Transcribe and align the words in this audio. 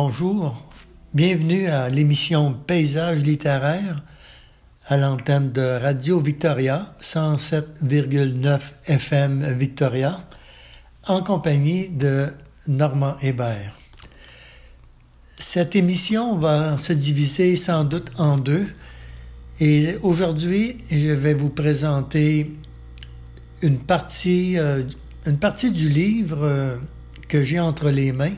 Bonjour, 0.00 0.54
bienvenue 1.12 1.66
à 1.66 1.88
l'émission 1.88 2.54
Paysage 2.54 3.18
littéraire 3.18 4.00
à 4.86 4.96
l'antenne 4.96 5.50
de 5.50 5.60
Radio 5.60 6.20
Victoria 6.20 6.94
107,9 7.00 8.60
FM 8.86 9.54
Victoria 9.58 10.20
en 11.08 11.20
compagnie 11.20 11.88
de 11.88 12.28
Normand 12.68 13.16
Hébert. 13.22 13.76
Cette 15.36 15.74
émission 15.74 16.36
va 16.38 16.78
se 16.78 16.92
diviser 16.92 17.56
sans 17.56 17.82
doute 17.82 18.12
en 18.18 18.38
deux 18.38 18.68
et 19.58 19.96
aujourd'hui 20.04 20.76
je 20.92 21.10
vais 21.10 21.34
vous 21.34 21.50
présenter 21.50 22.52
une 23.62 23.80
partie, 23.80 24.58
euh, 24.58 24.84
une 25.26 25.38
partie 25.38 25.72
du 25.72 25.88
livre 25.88 26.44
euh, 26.44 26.76
que 27.26 27.42
j'ai 27.42 27.58
entre 27.58 27.90
les 27.90 28.12
mains 28.12 28.36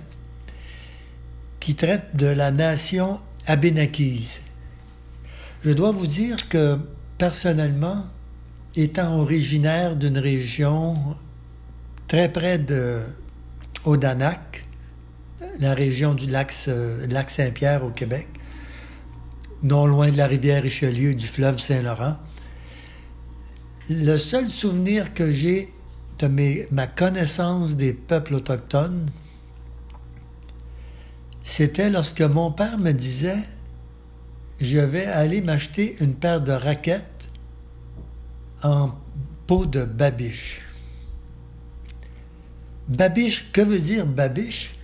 qui 1.61 1.75
traite 1.75 2.17
de 2.17 2.27
la 2.27 2.51
nation 2.51 3.21
abénakise. 3.47 4.41
Je 5.63 5.71
dois 5.71 5.93
vous 5.93 6.07
dire 6.07 6.49
que 6.49 6.79
personnellement, 7.19 8.05
étant 8.75 9.21
originaire 9.21 9.97
d'une 9.97 10.19
région 10.19 10.97
très 12.09 12.33
près 12.33 12.59
de 12.59 13.01
Odanak, 13.85 14.65
la 15.59 15.75
région 15.75 16.15
du 16.15 16.27
lac, 16.27 16.51
Saint-Pierre 16.51 17.85
au 17.85 17.91
Québec, 17.91 18.27
non 19.63 19.87
loin 19.87 20.11
de 20.11 20.17
la 20.17 20.27
rivière 20.27 20.63
Richelieu 20.63 21.11
et 21.11 21.15
du 21.15 21.27
fleuve 21.27 21.59
Saint-Laurent, 21.59 22.17
le 23.91 24.17
seul 24.17 24.49
souvenir 24.49 25.13
que 25.13 25.31
j'ai 25.31 25.75
de 26.19 26.67
ma 26.71 26.87
connaissance 26.87 27.77
des 27.77 27.93
peuples 27.93 28.35
autochtones, 28.35 29.11
c'était 31.51 31.91
lorsque 31.91 32.21
mon 32.21 32.53
père 32.53 32.79
me 32.79 32.93
disait 32.93 33.43
je 34.61 34.79
vais 34.79 35.07
aller 35.07 35.41
m'acheter 35.41 35.97
une 36.01 36.15
paire 36.15 36.41
de 36.41 36.53
raquettes 36.53 37.29
en 38.63 38.93
peau 39.49 39.67
de 39.67 39.85
babiche. 39.85 40.61
Babiche, 42.87 43.51
que 43.51 43.63
veut 43.63 43.81
dire 43.81 44.07
babiche? 44.07 44.77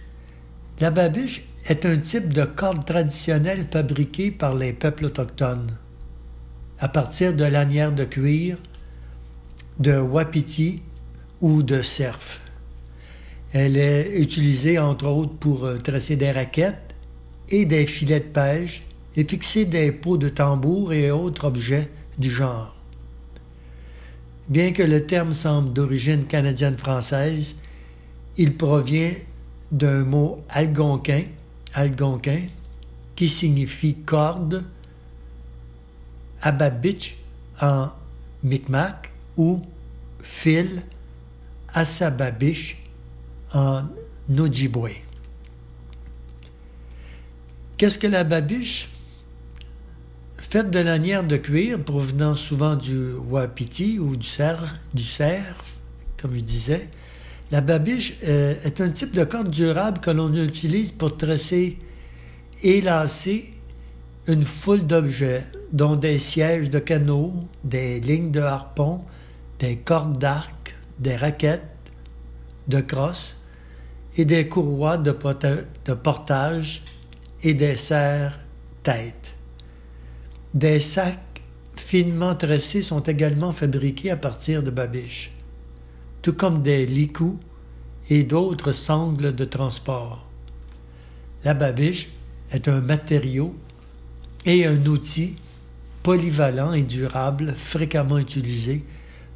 La 0.80 0.90
babiche 0.90 1.44
est 1.66 1.86
un 1.86 1.98
type 1.98 2.32
de 2.32 2.44
corde 2.44 2.84
traditionnelle 2.84 3.68
fabriquée 3.70 4.32
par 4.32 4.56
les 4.56 4.72
peuples 4.72 5.04
autochtones 5.04 5.70
à 6.80 6.88
partir 6.88 7.32
de 7.32 7.44
lanières 7.44 7.92
de 7.92 8.04
cuir, 8.04 8.58
de 9.78 9.96
wapiti 9.96 10.82
ou 11.40 11.62
de 11.62 11.80
cerf. 11.80 12.40
Elle 13.52 13.76
est 13.76 14.18
utilisée 14.18 14.78
entre 14.78 15.06
autres 15.06 15.34
pour 15.34 15.64
euh, 15.64 15.78
tracer 15.78 16.16
des 16.16 16.30
raquettes 16.30 16.96
et 17.48 17.64
des 17.64 17.86
filets 17.86 18.20
de 18.20 18.24
pêche 18.24 18.82
et 19.14 19.24
fixer 19.24 19.64
des 19.64 19.92
pots 19.92 20.18
de 20.18 20.28
tambour 20.28 20.92
et 20.92 21.10
autres 21.10 21.46
objets 21.46 21.88
du 22.18 22.30
genre. 22.30 22.74
Bien 24.48 24.72
que 24.72 24.82
le 24.82 25.06
terme 25.06 25.32
semble 25.32 25.72
d'origine 25.72 26.24
canadienne-française, 26.26 27.56
il 28.36 28.56
provient 28.56 29.12
d'un 29.72 30.04
mot 30.04 30.44
algonquin, 30.48 31.24
algonquin, 31.74 32.42
qui 33.16 33.28
signifie 33.28 33.94
corde, 33.94 34.64
ababich 36.42 37.16
en 37.60 37.88
Micmac 38.44 39.10
ou 39.36 39.62
fil, 40.20 40.82
asababich 41.72 42.76
en 43.56 43.84
Ojibwe. 44.38 44.90
Qu'est-ce 47.78 47.98
que 47.98 48.06
la 48.06 48.22
babiche? 48.22 48.90
Faite 50.36 50.70
de 50.70 50.78
lanières 50.78 51.24
de 51.24 51.36
cuir 51.38 51.82
provenant 51.82 52.34
souvent 52.34 52.76
du 52.76 53.14
wapiti 53.14 53.98
ou 53.98 54.16
du 54.16 54.26
cerf, 54.26 54.76
du 54.94 55.02
cerf, 55.02 55.64
comme 56.20 56.34
je 56.34 56.40
disais, 56.40 56.88
la 57.50 57.60
babiche 57.60 58.18
euh, 58.24 58.54
est 58.64 58.80
un 58.80 58.90
type 58.90 59.12
de 59.12 59.24
corde 59.24 59.50
durable 59.50 60.00
que 60.00 60.10
l'on 60.10 60.32
utilise 60.34 60.92
pour 60.92 61.16
tresser 61.16 61.78
et 62.62 62.80
lasser 62.80 63.46
une 64.28 64.42
foule 64.42 64.86
d'objets, 64.86 65.44
dont 65.72 65.96
des 65.96 66.18
sièges 66.18 66.70
de 66.70 66.78
canot, 66.78 67.32
des 67.64 68.00
lignes 68.00 68.32
de 68.32 68.40
harpon, 68.40 69.04
des 69.58 69.76
cordes 69.76 70.18
d'arc, 70.18 70.74
des 70.98 71.16
raquettes, 71.16 71.62
de 72.68 72.80
crosse 72.80 73.36
et 74.16 74.24
des 74.24 74.48
courroies 74.48 74.96
de, 74.96 75.12
portage 75.12 76.82
et 77.42 77.54
des 77.54 77.76
serres-têtes. 77.76 79.34
Des 80.54 80.80
sacs 80.80 81.20
finement 81.76 82.34
tressés 82.34 82.82
sont 82.82 83.00
également 83.00 83.52
fabriqués 83.52 84.10
à 84.10 84.16
partir 84.16 84.62
de 84.62 84.70
babiches, 84.70 85.32
tout 86.22 86.32
comme 86.32 86.62
des 86.62 86.86
licous 86.86 87.38
et 88.08 88.24
d'autres 88.24 88.72
sangles 88.72 89.34
de 89.34 89.44
transport. 89.44 90.26
La 91.44 91.54
babiche 91.54 92.08
est 92.50 92.68
un 92.68 92.80
matériau 92.80 93.54
et 94.46 94.64
un 94.66 94.84
outil 94.86 95.36
polyvalent 96.02 96.72
et 96.72 96.82
durable 96.82 97.52
fréquemment 97.54 98.18
utilisé 98.18 98.84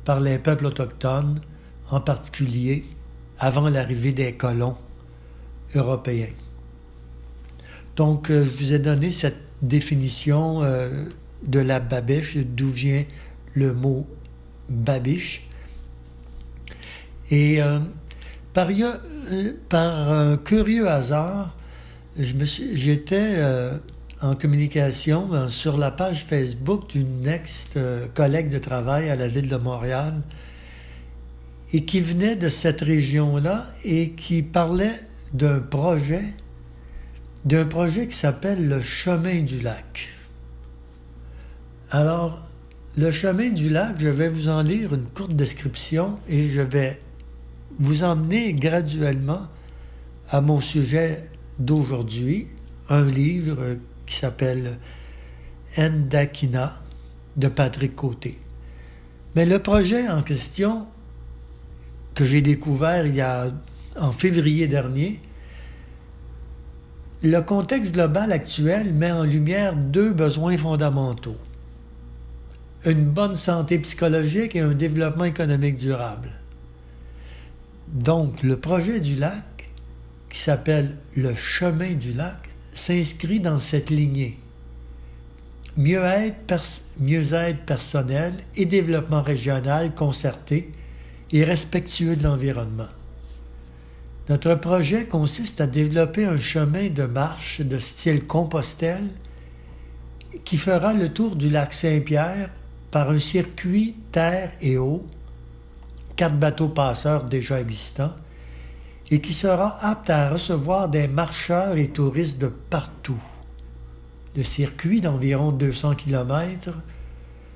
par 0.04 0.20
les 0.20 0.38
peuples 0.38 0.66
autochtones, 0.66 1.40
en 1.90 2.00
particulier 2.00 2.84
avant 3.40 3.70
l'arrivée 3.70 4.12
des 4.12 4.32
colons 4.34 4.76
européens. 5.74 6.34
Donc, 7.96 8.30
euh, 8.30 8.44
je 8.44 8.50
vous 8.50 8.72
ai 8.74 8.78
donné 8.78 9.10
cette 9.10 9.38
définition 9.62 10.62
euh, 10.62 11.04
de 11.46 11.58
la 11.58 11.80
babiche, 11.80 12.36
d'où 12.36 12.68
vient 12.68 13.04
le 13.54 13.74
mot 13.74 14.06
babiche. 14.68 15.46
Et 17.30 17.62
euh, 17.62 17.78
par, 18.52 18.68
par, 19.68 20.12
un 20.12 20.36
curieux 20.36 20.88
hasard, 20.88 21.56
j'étais 22.16 23.38
en 24.20 24.34
communication 24.34 25.48
sur 25.48 25.78
la 25.78 25.92
page 25.92 26.24
Facebook 26.24 26.90
d'une 26.90 27.26
ex-collègue 27.26 28.48
de 28.48 28.58
travail 28.58 29.08
à 29.08 29.16
la 29.16 29.28
ville 29.28 29.48
de 29.48 29.56
Montréal 29.56 30.14
et 31.72 31.84
qui 31.84 32.00
venait 32.00 32.36
de 32.36 32.48
cette 32.48 32.80
région-là 32.80 33.66
et 33.84 34.10
qui 34.10 34.42
parlait 34.42 34.94
d'un 35.32 35.60
projet 35.60 36.24
d'un 37.44 37.64
projet 37.64 38.06
qui 38.06 38.16
s'appelle 38.16 38.68
le 38.68 38.82
chemin 38.82 39.40
du 39.42 39.60
lac. 39.60 40.08
Alors, 41.90 42.38
le 42.98 43.10
chemin 43.10 43.50
du 43.50 43.70
lac, 43.70 43.96
je 43.98 44.08
vais 44.08 44.28
vous 44.28 44.48
en 44.48 44.62
lire 44.62 44.94
une 44.94 45.06
courte 45.06 45.34
description 45.34 46.18
et 46.28 46.50
je 46.50 46.60
vais 46.60 47.00
vous 47.78 48.04
emmener 48.04 48.52
graduellement 48.52 49.48
à 50.28 50.40
mon 50.40 50.60
sujet 50.60 51.24
d'aujourd'hui, 51.58 52.46
un 52.88 53.04
livre 53.04 53.76
qui 54.06 54.16
s'appelle 54.16 54.78
Endakina 55.78 56.74
de 57.36 57.48
Patrick 57.48 57.96
Côté. 57.96 58.38
Mais 59.34 59.46
le 59.46 59.60
projet 59.60 60.08
en 60.08 60.22
question 60.22 60.86
que 62.14 62.24
j'ai 62.24 62.42
découvert 62.42 63.06
il 63.06 63.14
y 63.14 63.20
a 63.20 63.50
en 63.98 64.12
février 64.12 64.68
dernier, 64.68 65.20
le 67.22 67.40
contexte 67.40 67.92
global 67.94 68.32
actuel 68.32 68.94
met 68.94 69.12
en 69.12 69.24
lumière 69.24 69.76
deux 69.76 70.12
besoins 70.12 70.56
fondamentaux. 70.56 71.36
Une 72.86 73.04
bonne 73.04 73.36
santé 73.36 73.78
psychologique 73.78 74.56
et 74.56 74.60
un 74.60 74.72
développement 74.72 75.26
économique 75.26 75.76
durable. 75.76 76.30
Donc, 77.88 78.42
le 78.42 78.56
projet 78.56 79.00
du 79.00 79.16
lac, 79.16 79.68
qui 80.30 80.38
s'appelle 80.38 80.96
le 81.14 81.34
chemin 81.34 81.92
du 81.92 82.12
lac, 82.12 82.38
s'inscrit 82.72 83.40
dans 83.40 83.60
cette 83.60 83.90
lignée. 83.90 84.38
Mieux-être, 85.76 86.64
mieux 87.00 87.24
personnel 87.66 88.34
et 88.56 88.64
développement 88.64 89.22
régional 89.22 89.94
concerté 89.94 90.72
et 91.32 91.44
respectueux 91.44 92.16
de 92.16 92.24
l'environnement. 92.24 92.88
Notre 94.28 94.54
projet 94.54 95.06
consiste 95.06 95.60
à 95.60 95.66
développer 95.66 96.24
un 96.24 96.38
chemin 96.38 96.88
de 96.88 97.04
marche 97.04 97.60
de 97.60 97.78
style 97.78 98.26
Compostelle 98.26 99.08
qui 100.44 100.56
fera 100.56 100.92
le 100.92 101.08
tour 101.08 101.36
du 101.36 101.50
lac 101.50 101.72
Saint-Pierre 101.72 102.50
par 102.90 103.10
un 103.10 103.18
circuit 103.18 103.96
terre 104.12 104.52
et 104.60 104.78
eau, 104.78 105.06
quatre 106.16 106.36
bateaux 106.36 106.68
passeurs 106.68 107.24
déjà 107.24 107.60
existants, 107.60 108.14
et 109.10 109.20
qui 109.20 109.34
sera 109.34 109.78
apte 109.84 110.10
à 110.10 110.30
recevoir 110.30 110.88
des 110.88 111.08
marcheurs 111.08 111.76
et 111.76 111.88
touristes 111.88 112.38
de 112.38 112.46
partout. 112.46 113.22
Le 114.36 114.44
circuit 114.44 115.00
d'environ 115.00 115.50
200 115.50 115.96
km 115.96 116.76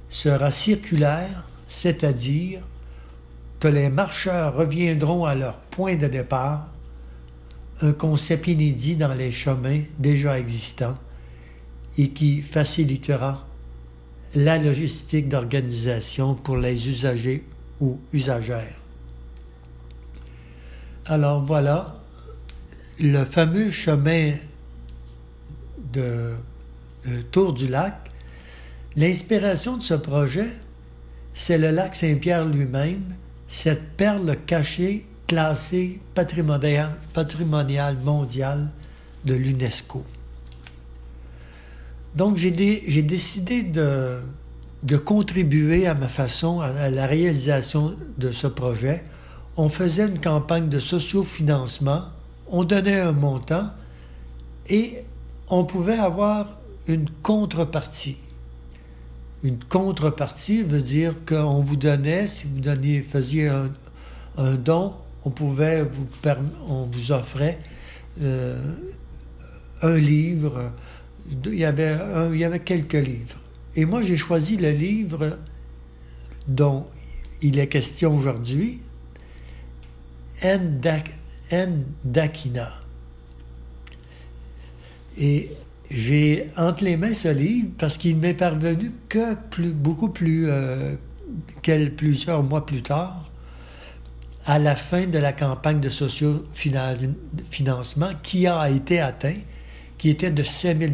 sera 0.09 0.51
circulaire, 0.51 1.45
c'est-à-dire 1.69 2.63
les 3.69 3.89
marcheurs 3.89 4.55
reviendront 4.55 5.25
à 5.25 5.35
leur 5.35 5.59
point 5.59 5.97
de 5.97 6.07
départ 6.07 6.69
un 7.81 7.93
concept 7.93 8.47
inédit 8.47 8.97
dans 8.97 9.15
les 9.15 9.33
chemins 9.33 9.83
déjà 9.99 10.39
existants 10.39 10.99
et 11.99 12.11
qui 12.11 12.43
facilitera 12.43 13.47
la 14.35 14.59
logistique 14.59 15.29
d'organisation 15.29 16.35
pour 16.35 16.57
les 16.57 16.89
usagers 16.89 17.45
ou 17.81 17.99
usagères. 18.13 18.79
Alors 21.07 21.45
voilà, 21.45 21.97
le 22.99 23.25
fameux 23.25 23.71
chemin 23.71 24.35
de 25.93 26.35
le 27.05 27.23
Tour 27.23 27.53
du 27.53 27.69
lac, 27.69 28.11
l'inspiration 28.97 29.77
de 29.77 29.83
ce 29.83 29.95
projet, 29.95 30.49
c'est 31.35 31.59
le 31.59 31.71
lac 31.71 31.95
Saint-Pierre 31.95 32.47
lui-même, 32.47 33.03
cette 33.55 33.97
perle 33.97 34.37
cachée 34.47 35.07
classée 35.29 36.01
patrimoniale, 36.13 37.97
mondiale 38.03 38.69
de 39.25 39.35
l'UNESCO. 39.35 40.05
Donc 42.17 42.37
j'ai 42.37 42.51
décidé 42.51 43.63
de, 43.63 44.19
de, 44.83 44.97
contribuer 44.97 45.87
à 45.87 45.95
ma 45.95 46.09
façon 46.09 46.63
à 46.63 46.91
la 46.91 47.07
réalisation 47.07 47.95
de 48.19 48.33
ce 48.33 48.49
projet. 48.49 49.05
On 49.57 49.69
faisait 49.69 50.09
une 50.09 50.21
campagne 50.21 50.69
de 50.69 50.81
sociofinancement, 50.81 52.03
on 52.49 52.65
donnait 52.65 53.01
un 53.01 53.13
montant 53.13 53.71
et 54.67 55.05
on 55.49 55.65
pouvait 55.65 55.99
avoir 55.99 56.59
une 56.89 57.09
contrepartie. 57.23 58.17
Une 59.45 59.59
contrepartie 59.63 60.63
veut 60.63 60.81
dire 60.81 61.13
qu'on 61.27 61.61
vous 61.61 61.77
donnait, 61.77 62.29
si 62.29 62.47
vous 62.47 62.61
donniez, 62.61 63.03
faisiez 63.03 63.49
un, 63.49 63.71
don, 64.55 64.95
on 65.27 65.31
vous 65.31 67.13
offrait 67.13 67.59
euh, 68.23 68.59
un 69.83 69.97
livre. 69.97 70.73
Il 71.31 71.55
y, 71.55 71.65
avait 71.67 71.97
il 72.33 72.39
y 72.39 72.45
avait 72.45 72.61
quelques 72.61 72.95
livres. 72.95 73.37
Et 73.77 73.85
moi, 73.85 74.03
j'ai 74.03 74.17
choisi 74.17 74.57
le 74.57 74.71
livre 74.71 75.39
dont 76.49 76.87
il 77.43 77.59
est 77.59 77.67
question 77.67 78.17
aujourd'hui, 78.17 78.81
Dakina. 82.05 82.73
Et 85.19 85.51
j'ai 85.91 86.51
entre 86.57 86.85
les 86.85 86.97
mains 86.97 87.15
ce 87.15 87.29
livre 87.29 87.69
parce 87.79 87.99
qu'il 87.99 88.17
m'est 88.17 88.35
parvenu 88.35 88.93
que 89.09 89.35
beaucoup 89.73 90.09
plus, 90.09 90.47
euh, 90.49 90.97
plusieurs 91.97 92.43
mois 92.43 92.67
plus 92.67 92.83
tard, 92.83 93.31
à 94.47 94.59
la 94.59 94.77
fin 94.77 95.07
de 95.07 95.19
la 95.19 95.33
campagne 95.33 95.81
de 95.81 95.89
socio-financement 95.89 98.11
qui 98.23 98.47
a 98.47 98.69
été 98.69 99.01
atteint, 99.01 99.39
qui 99.97 100.11
était 100.11 100.31
de 100.31 100.43
5 100.43 100.79
000 100.79 100.93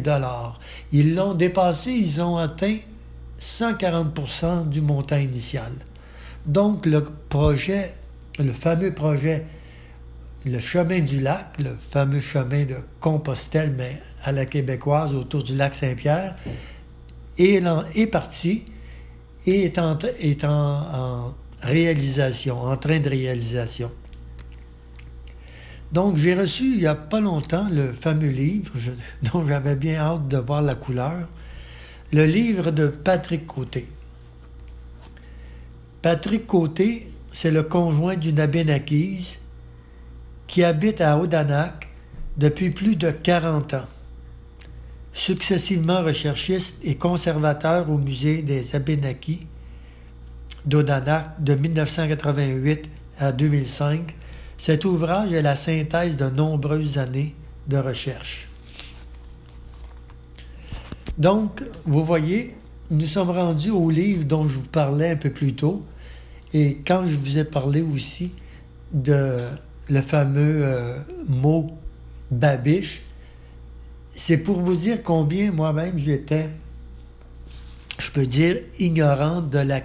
Ils 0.93 1.15
l'ont 1.15 1.33
dépassé, 1.33 1.91
ils 1.91 2.21
ont 2.21 2.37
atteint 2.37 2.77
140% 3.41 4.69
du 4.69 4.79
montant 4.81 5.17
initial. 5.17 5.73
Donc 6.45 6.85
le 6.85 7.03
projet, 7.29 7.91
le 8.39 8.53
fameux 8.53 8.93
projet 8.93 9.45
le 10.45 10.59
chemin 10.59 11.01
du 11.01 11.19
lac, 11.19 11.59
le 11.59 11.75
fameux 11.79 12.21
chemin 12.21 12.65
de 12.65 12.77
Compostelle, 12.99 13.73
mais 13.77 13.99
à 14.23 14.31
la 14.31 14.45
québécoise 14.45 15.13
autour 15.13 15.43
du 15.43 15.55
lac 15.55 15.75
Saint-Pierre, 15.75 16.35
est, 17.37 18.07
parti 18.07 18.65
et 19.45 19.63
est, 19.65 19.77
en, 19.77 19.97
est 20.19 20.43
en, 20.43 21.33
réalisation, 21.61 22.61
en 22.61 22.75
train 22.77 22.99
de 22.99 23.09
réalisation. 23.09 23.91
Donc, 25.91 26.15
j'ai 26.15 26.33
reçu 26.33 26.63
il 26.63 26.79
n'y 26.79 26.87
a 26.87 26.95
pas 26.95 27.19
longtemps 27.19 27.67
le 27.69 27.91
fameux 27.93 28.29
livre 28.29 28.71
dont 29.31 29.47
j'avais 29.47 29.75
bien 29.75 29.99
hâte 29.99 30.27
de 30.27 30.37
voir 30.37 30.61
la 30.61 30.75
couleur, 30.75 31.27
le 32.11 32.25
livre 32.25 32.71
de 32.71 32.87
Patrick 32.87 33.45
Côté. 33.45 33.87
Patrick 36.01 36.47
Côté, 36.47 37.11
c'est 37.31 37.51
le 37.51 37.63
conjoint 37.63 38.15
d'une 38.15 38.39
abénakise 38.39 39.37
qui 40.51 40.65
habite 40.65 40.99
à 40.99 41.17
Odanak 41.17 41.87
depuis 42.35 42.71
plus 42.71 42.97
de 42.97 43.09
40 43.09 43.73
ans. 43.73 43.87
Successivement 45.13 46.03
recherchiste 46.03 46.75
et 46.83 46.95
conservateur 46.95 47.89
au 47.89 47.97
musée 47.97 48.41
des 48.41 48.75
Abénakis 48.75 49.47
d'Odanak 50.65 51.41
de 51.41 51.55
1988 51.55 52.89
à 53.17 53.31
2005, 53.31 54.13
cet 54.57 54.83
ouvrage 54.83 55.31
est 55.31 55.41
la 55.41 55.55
synthèse 55.55 56.17
de 56.17 56.29
nombreuses 56.29 56.97
années 56.97 57.33
de 57.69 57.77
recherche. 57.77 58.49
Donc, 61.17 61.63
vous 61.85 62.03
voyez, 62.03 62.57
nous 62.89 63.07
sommes 63.07 63.31
rendus 63.31 63.71
au 63.71 63.89
livre 63.89 64.25
dont 64.25 64.49
je 64.49 64.55
vous 64.55 64.67
parlais 64.67 65.11
un 65.11 65.15
peu 65.15 65.29
plus 65.29 65.53
tôt, 65.53 65.81
et 66.53 66.79
quand 66.85 67.05
je 67.07 67.15
vous 67.15 67.37
ai 67.37 67.45
parlé 67.45 67.81
aussi 67.81 68.33
de 68.91 69.47
le 69.91 70.01
fameux 70.01 70.61
euh, 70.63 70.97
mot 71.27 71.69
babiche, 72.31 73.01
c'est 74.11 74.37
pour 74.37 74.61
vous 74.61 74.75
dire 74.75 75.03
combien 75.03 75.51
moi-même 75.51 75.97
j'étais, 75.97 76.49
je 77.99 78.09
peux 78.11 78.25
dire, 78.25 78.57
ignorant 78.79 79.41
de 79.41 79.59
la, 79.59 79.81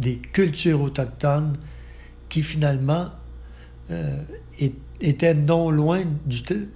des 0.00 0.16
cultures 0.16 0.80
autochtones 0.80 1.56
qui 2.28 2.42
finalement 2.42 3.06
euh, 3.92 4.20
étaient 5.00 5.34
non 5.34 5.70
loin 5.70 6.02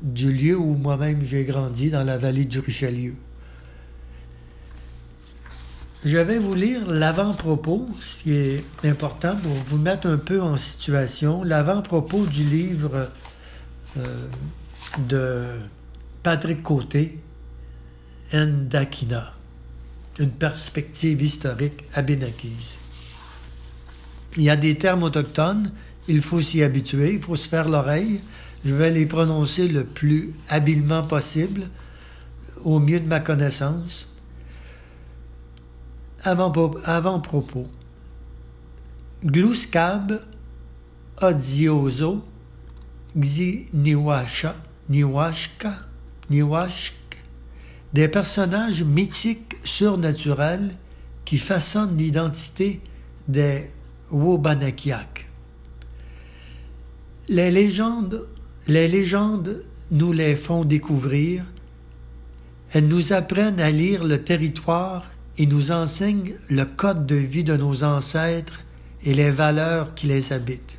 du 0.01 0.33
lieu 0.33 0.57
où 0.57 0.75
moi-même 0.75 1.23
j'ai 1.25 1.45
grandi, 1.45 1.91
dans 1.91 2.05
la 2.05 2.19
vallée 2.19 2.45
du 2.45 2.61
Richelieu. 2.61 3.17
Je 6.03 6.17
vais 6.17 6.39
vous 6.39 6.55
lire 6.55 6.91
l'avant-propos, 6.91 7.87
ce 8.01 8.23
qui 8.23 8.33
est 8.33 8.65
important 8.85 9.37
pour 9.37 9.53
vous 9.53 9.77
mettre 9.77 10.07
un 10.07 10.17
peu 10.17 10.41
en 10.41 10.57
situation. 10.57 11.45
L'avant-propos 11.45 12.25
du 12.25 12.43
livre 12.43 13.11
euh, 13.99 14.27
de 15.09 15.59
Patrick 16.23 16.63
Côté, 16.63 17.19
Ndakina, 18.33 19.35
une 20.19 20.31
perspective 20.31 21.21
historique 21.21 21.85
abénakise. 21.93 22.79
Il 24.39 24.45
y 24.45 24.51
a 24.51 24.57
des 24.57 24.79
termes 24.79 25.03
autochtones, 25.03 25.71
il 26.09 26.23
faut 26.23 26.41
s'y 26.41 26.63
habituer, 26.63 27.13
il 27.15 27.21
faut 27.21 27.37
se 27.37 27.47
faire 27.47 27.69
l'oreille. 27.69 28.21
Je 28.65 28.73
vais 28.73 28.91
les 28.91 29.05
prononcer 29.05 29.69
le 29.69 29.85
plus 29.85 30.33
habilement 30.49 31.03
possible, 31.03 31.69
au 32.65 32.79
mieux 32.79 33.01
de 33.01 33.07
ma 33.07 33.21
connaissance. 33.21 34.07
Avant-propos. 36.23 37.67
Gluscab, 39.25 40.21
Odziozo, 41.21 42.23
Xi 43.19 43.69
Niwasha, 43.73 44.55
Niwashka, 44.89 45.75
Niwashk, 46.31 46.95
des 47.93 48.09
personnages 48.09 48.83
mythiques 48.83 49.57
surnaturels 49.65 50.77
qui 51.25 51.39
façonnent 51.39 51.97
l'identité 51.97 52.81
des 53.29 53.71
Wobanakiak. 54.11 55.27
Les 57.29 57.51
légendes, 57.51 58.27
les 58.67 58.89
légendes 58.89 59.63
nous 59.91 60.13
les 60.13 60.37
font 60.37 60.65
découvrir, 60.65 61.45
elles 62.73 62.89
nous 62.89 63.13
apprennent 63.13 63.61
à 63.61 63.71
lire 63.71 64.05
le 64.05 64.23
territoire 64.23 65.05
et 65.41 65.47
nous 65.47 65.71
enseigne 65.71 66.35
le 66.51 66.67
code 66.67 67.07
de 67.07 67.15
vie 67.15 67.45
de 67.45 67.57
nos 67.57 67.83
ancêtres 67.83 68.61
et 69.03 69.15
les 69.15 69.31
valeurs 69.31 69.95
qui 69.95 70.07
les 70.07 70.35
habitent. 70.35 70.79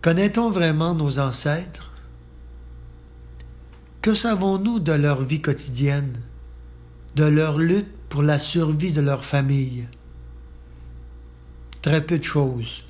Connaît-on 0.00 0.50
vraiment 0.50 0.94
nos 0.94 1.18
ancêtres? 1.18 1.92
Que 4.00 4.14
savons-nous 4.14 4.80
de 4.80 4.92
leur 4.92 5.20
vie 5.20 5.42
quotidienne, 5.42 6.22
de 7.16 7.24
leur 7.24 7.58
lutte 7.58 7.92
pour 8.08 8.22
la 8.22 8.38
survie 8.38 8.92
de 8.92 9.02
leur 9.02 9.26
famille? 9.26 9.86
Très 11.82 12.02
peu 12.02 12.16
de 12.16 12.24
choses. 12.24 12.84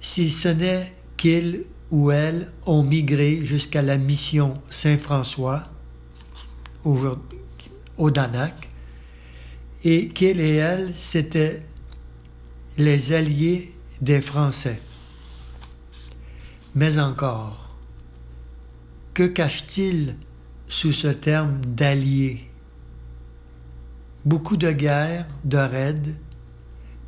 Si 0.00 0.30
ce 0.30 0.48
n'est 0.48 0.96
qu'ils 1.18 1.64
ou 1.90 2.10
elles 2.10 2.50
ont 2.64 2.82
migré 2.82 3.44
jusqu'à 3.44 3.82
la 3.82 3.98
mission 3.98 4.62
Saint-François, 4.70 5.64
aujourd'hui 6.82 7.43
au 7.98 8.10
Danak, 8.10 8.68
et 9.84 10.08
qu'il 10.08 10.40
et 10.40 10.56
elle, 10.56 10.94
c'étaient 10.94 11.64
les 12.78 13.12
alliés 13.12 13.70
des 14.00 14.20
Français. 14.20 14.80
Mais 16.74 16.98
encore, 16.98 17.76
que 19.12 19.26
cache-t-il 19.26 20.16
sous 20.66 20.92
ce 20.92 21.08
terme 21.08 21.60
d'alliés? 21.60 22.50
Beaucoup 24.24 24.56
de 24.56 24.72
guerres, 24.72 25.26
de 25.44 25.58
raids, 25.58 26.14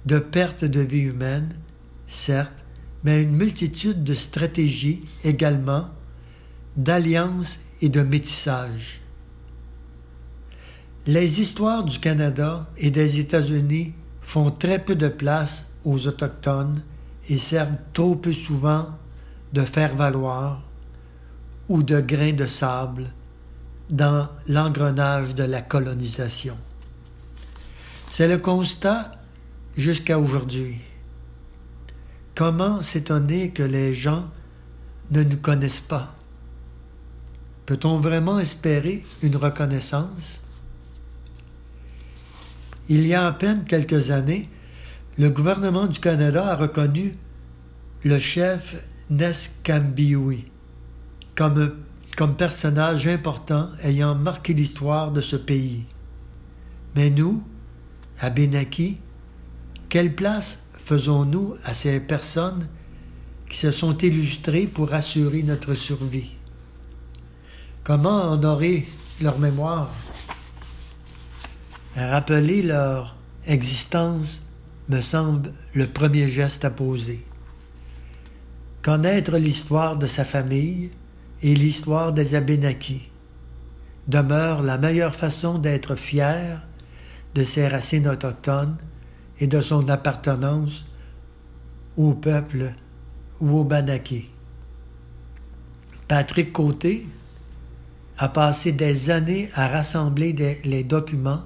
de 0.04 0.18
pertes 0.18 0.64
de 0.64 0.80
vie 0.80 1.00
humaines, 1.00 1.56
certes, 2.06 2.64
mais 3.02 3.22
une 3.22 3.34
multitude 3.34 4.04
de 4.04 4.14
stratégies 4.14 5.04
également, 5.24 5.90
d'alliances 6.76 7.58
et 7.80 7.88
de 7.88 8.02
métissage. 8.02 9.00
Les 11.08 11.40
histoires 11.40 11.84
du 11.84 12.00
Canada 12.00 12.66
et 12.76 12.90
des 12.90 13.20
États-Unis 13.20 13.94
font 14.22 14.50
très 14.50 14.84
peu 14.84 14.96
de 14.96 15.06
place 15.06 15.66
aux 15.84 16.08
Autochtones 16.08 16.82
et 17.28 17.38
servent 17.38 17.76
trop 17.92 18.16
peu 18.16 18.32
souvent 18.32 18.86
de 19.52 19.62
faire 19.62 19.94
valoir 19.94 20.62
ou 21.68 21.84
de 21.84 22.00
grains 22.00 22.32
de 22.32 22.48
sable 22.48 23.04
dans 23.88 24.28
l'engrenage 24.48 25.36
de 25.36 25.44
la 25.44 25.62
colonisation. 25.62 26.58
C'est 28.10 28.26
le 28.26 28.38
constat 28.38 29.12
jusqu'à 29.76 30.18
aujourd'hui. 30.18 30.80
Comment 32.34 32.82
s'étonner 32.82 33.50
que 33.50 33.62
les 33.62 33.94
gens 33.94 34.28
ne 35.12 35.22
nous 35.22 35.36
connaissent 35.36 35.78
pas? 35.78 36.16
Peut-on 37.64 38.00
vraiment 38.00 38.40
espérer 38.40 39.04
une 39.22 39.36
reconnaissance? 39.36 40.40
Il 42.88 43.06
y 43.06 43.14
a 43.14 43.26
à 43.26 43.32
peine 43.32 43.64
quelques 43.64 44.10
années, 44.10 44.48
le 45.18 45.30
gouvernement 45.30 45.86
du 45.86 45.98
Canada 45.98 46.46
a 46.46 46.56
reconnu 46.56 47.16
le 48.04 48.18
chef 48.18 48.76
Neskambiwi 49.10 50.44
comme, 51.34 51.72
comme 52.16 52.36
personnage 52.36 53.06
important 53.06 53.68
ayant 53.82 54.14
marqué 54.14 54.54
l'histoire 54.54 55.10
de 55.10 55.20
ce 55.20 55.36
pays. 55.36 55.84
Mais 56.94 57.10
nous, 57.10 57.42
à 58.20 58.30
Benaki, 58.30 58.98
quelle 59.88 60.14
place 60.14 60.62
faisons-nous 60.84 61.56
à 61.64 61.74
ces 61.74 62.00
personnes 62.00 62.68
qui 63.48 63.58
se 63.58 63.70
sont 63.70 63.96
illustrées 63.98 64.66
pour 64.66 64.94
assurer 64.94 65.42
notre 65.42 65.74
survie? 65.74 66.30
Comment 67.84 68.32
honorer 68.32 68.88
leur 69.20 69.38
mémoire? 69.38 69.90
Rappeler 71.96 72.60
leur 72.60 73.16
existence 73.46 74.46
me 74.90 75.00
semble 75.00 75.52
le 75.72 75.86
premier 75.86 76.28
geste 76.28 76.66
à 76.66 76.70
poser. 76.70 77.24
Connaître 78.82 79.38
l'histoire 79.38 79.96
de 79.96 80.06
sa 80.06 80.26
famille 80.26 80.90
et 81.42 81.54
l'histoire 81.54 82.12
des 82.12 82.34
Abénakis 82.34 83.08
demeure 84.08 84.62
la 84.62 84.76
meilleure 84.76 85.14
façon 85.14 85.58
d'être 85.58 85.94
fier 85.94 86.62
de 87.34 87.42
ses 87.42 87.66
racines 87.66 88.08
autochtones 88.08 88.76
et 89.40 89.46
de 89.46 89.62
son 89.62 89.88
appartenance 89.88 90.84
au 91.96 92.12
peuple 92.12 92.72
ou 93.40 93.58
au 93.58 93.64
Banaki. 93.64 94.28
Patrick 96.08 96.52
Côté 96.52 97.06
a 98.18 98.28
passé 98.28 98.72
des 98.72 99.08
années 99.08 99.48
à 99.54 99.66
rassembler 99.68 100.60
les 100.64 100.84
documents, 100.84 101.42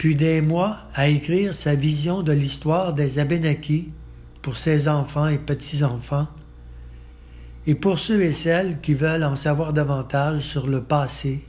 puis 0.00 0.14
des 0.14 0.40
mois 0.40 0.78
à 0.94 1.08
écrire 1.08 1.52
sa 1.52 1.74
vision 1.74 2.22
de 2.22 2.32
l'histoire 2.32 2.94
des 2.94 3.18
Abénakis 3.18 3.90
pour 4.40 4.56
ses 4.56 4.88
enfants 4.88 5.28
et 5.28 5.36
petits-enfants, 5.36 6.26
et 7.66 7.74
pour 7.74 7.98
ceux 7.98 8.22
et 8.22 8.32
celles 8.32 8.80
qui 8.80 8.94
veulent 8.94 9.24
en 9.24 9.36
savoir 9.36 9.74
davantage 9.74 10.40
sur 10.40 10.68
le 10.68 10.82
passé. 10.82 11.44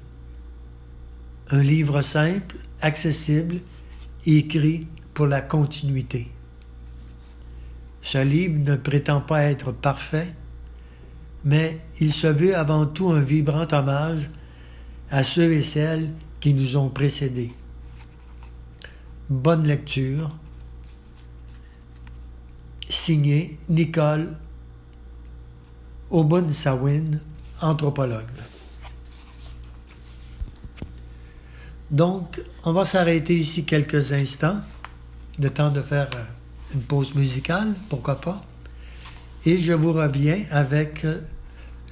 Un 1.50 1.64
livre 1.64 2.02
simple, 2.02 2.58
accessible, 2.82 3.56
écrit 4.26 4.86
pour 5.14 5.28
la 5.28 5.40
continuité. 5.40 6.28
Ce 8.02 8.18
livre 8.18 8.60
ne 8.60 8.76
prétend 8.76 9.22
pas 9.22 9.44
être 9.44 9.72
parfait, 9.72 10.34
mais 11.46 11.80
il 12.02 12.12
se 12.12 12.28
veut 12.28 12.58
avant 12.58 12.86
tout 12.86 13.12
un 13.12 13.22
vibrant 13.22 13.68
hommage 13.72 14.30
à 15.10 15.24
ceux 15.24 15.54
et 15.54 15.64
celles 15.64 16.10
qui 16.42 16.54
nous 16.54 16.76
ont 16.76 16.90
précédés. 16.90 17.54
Bonne 19.32 19.66
lecture. 19.66 20.30
Signé 22.90 23.58
Nicole 23.70 24.36
Obun-Sawin, 26.10 27.18
anthropologue. 27.62 28.26
Donc, 31.90 32.42
on 32.66 32.74
va 32.74 32.84
s'arrêter 32.84 33.38
ici 33.38 33.64
quelques 33.64 34.12
instants, 34.12 34.60
le 35.40 35.50
temps 35.50 35.70
de 35.70 35.82
faire 35.82 36.10
euh, 36.16 36.26
une 36.74 36.82
pause 36.82 37.16
musicale, 37.16 37.74
pourquoi 37.88 38.20
pas. 38.20 38.44
Et 39.46 39.62
je 39.62 39.72
vous 39.72 39.94
reviens 39.94 40.44
avec 40.52 41.06
euh, 41.06 41.22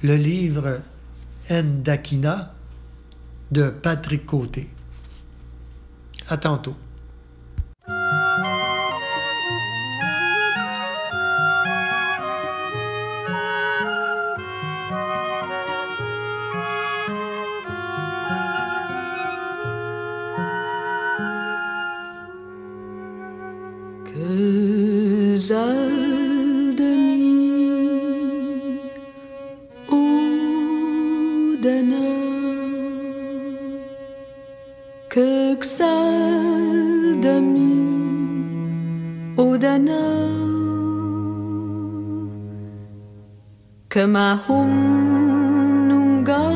le 0.02 0.16
livre 0.16 0.80
Ndakina 1.50 2.52
de 3.50 3.70
Patrick 3.70 4.26
Côté. 4.26 4.68
À 6.28 6.36
tantôt. 6.36 6.76
كما 44.00 44.38
هم 44.48 44.70
نونغا 45.88 46.48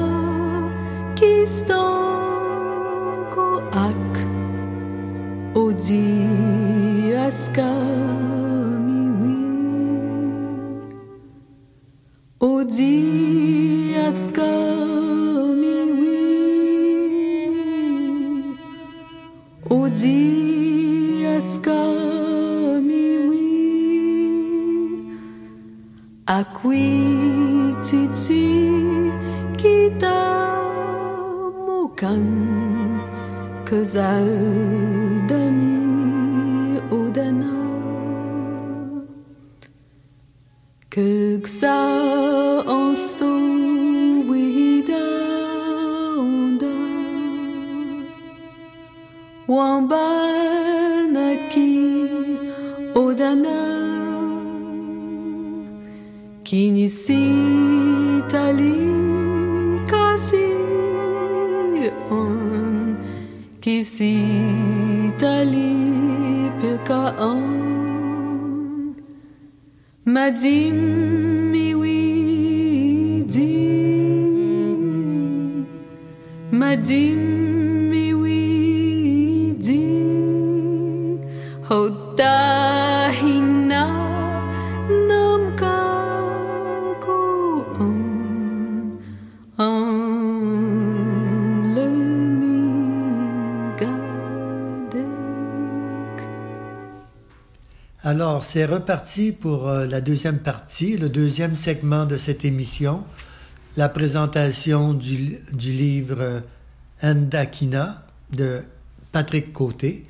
كيستاكو 1.17 1.85
أك 3.73 4.29
أودي 5.57 7.19
أسكامي 7.29 9.11
وي 9.21 9.45
أودي 12.43 14.09
أسكامي 14.09 15.79
وي 16.01 16.19
أودي 19.71 21.39
أسكامي 21.39 22.24
akwi 26.27 26.89
titi 27.85 28.73
kita 29.61 30.25
mukan 31.69 32.25
kazal 33.69 34.25
dami 35.29 35.85
udana 36.89 37.53
keksa 40.89 41.77
onso 42.65 43.29
wida 44.25 45.05
onda? 46.17 46.73
Wambanaki 49.45 49.93
odana 52.97 53.64
כיסית 63.65 65.23
לי 65.23 65.75
פקעון, 66.61 67.73
מדים 70.07 70.75
מווידים, 71.53 72.05
מדים 76.53 77.19
מווידים, 77.93 78.89
הודעה 81.69 83.07
Alors, 98.15 98.45
c'est 98.45 98.65
reparti 98.65 99.33
pour 99.33 99.69
euh, 99.69 99.87
la 99.89 100.01
deuxième 100.01 100.39
partie, 100.39 100.97
le 100.97 101.09
deuxième 101.09 101.57
segment 101.57 102.07
de 102.07 102.17
cette 102.17 102.45
émission, 102.45 103.05
la 103.77 103.89
présentation 103.89 104.95
du, 104.95 105.41
livre 105.53 106.21
euh, 106.21 106.41
Andakina 107.03 108.07
de 108.31 108.61
Patrick 109.11 109.53
Côté. 109.53 110.07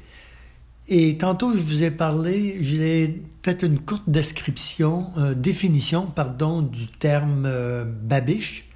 Et 0.86 1.16
tantôt, 1.16 1.56
je 1.56 1.62
vous 1.62 1.82
ai 1.82 1.90
parlé, 1.90 2.58
j'ai 2.60 3.22
fait 3.42 3.62
une 3.62 3.78
courte 3.78 4.06
description, 4.06 5.06
euh, 5.16 5.32
définition, 5.32 6.06
pardon, 6.06 6.60
du 6.60 6.88
terme 6.88 7.46
euh, 7.46 7.86
babiche. 7.86 8.68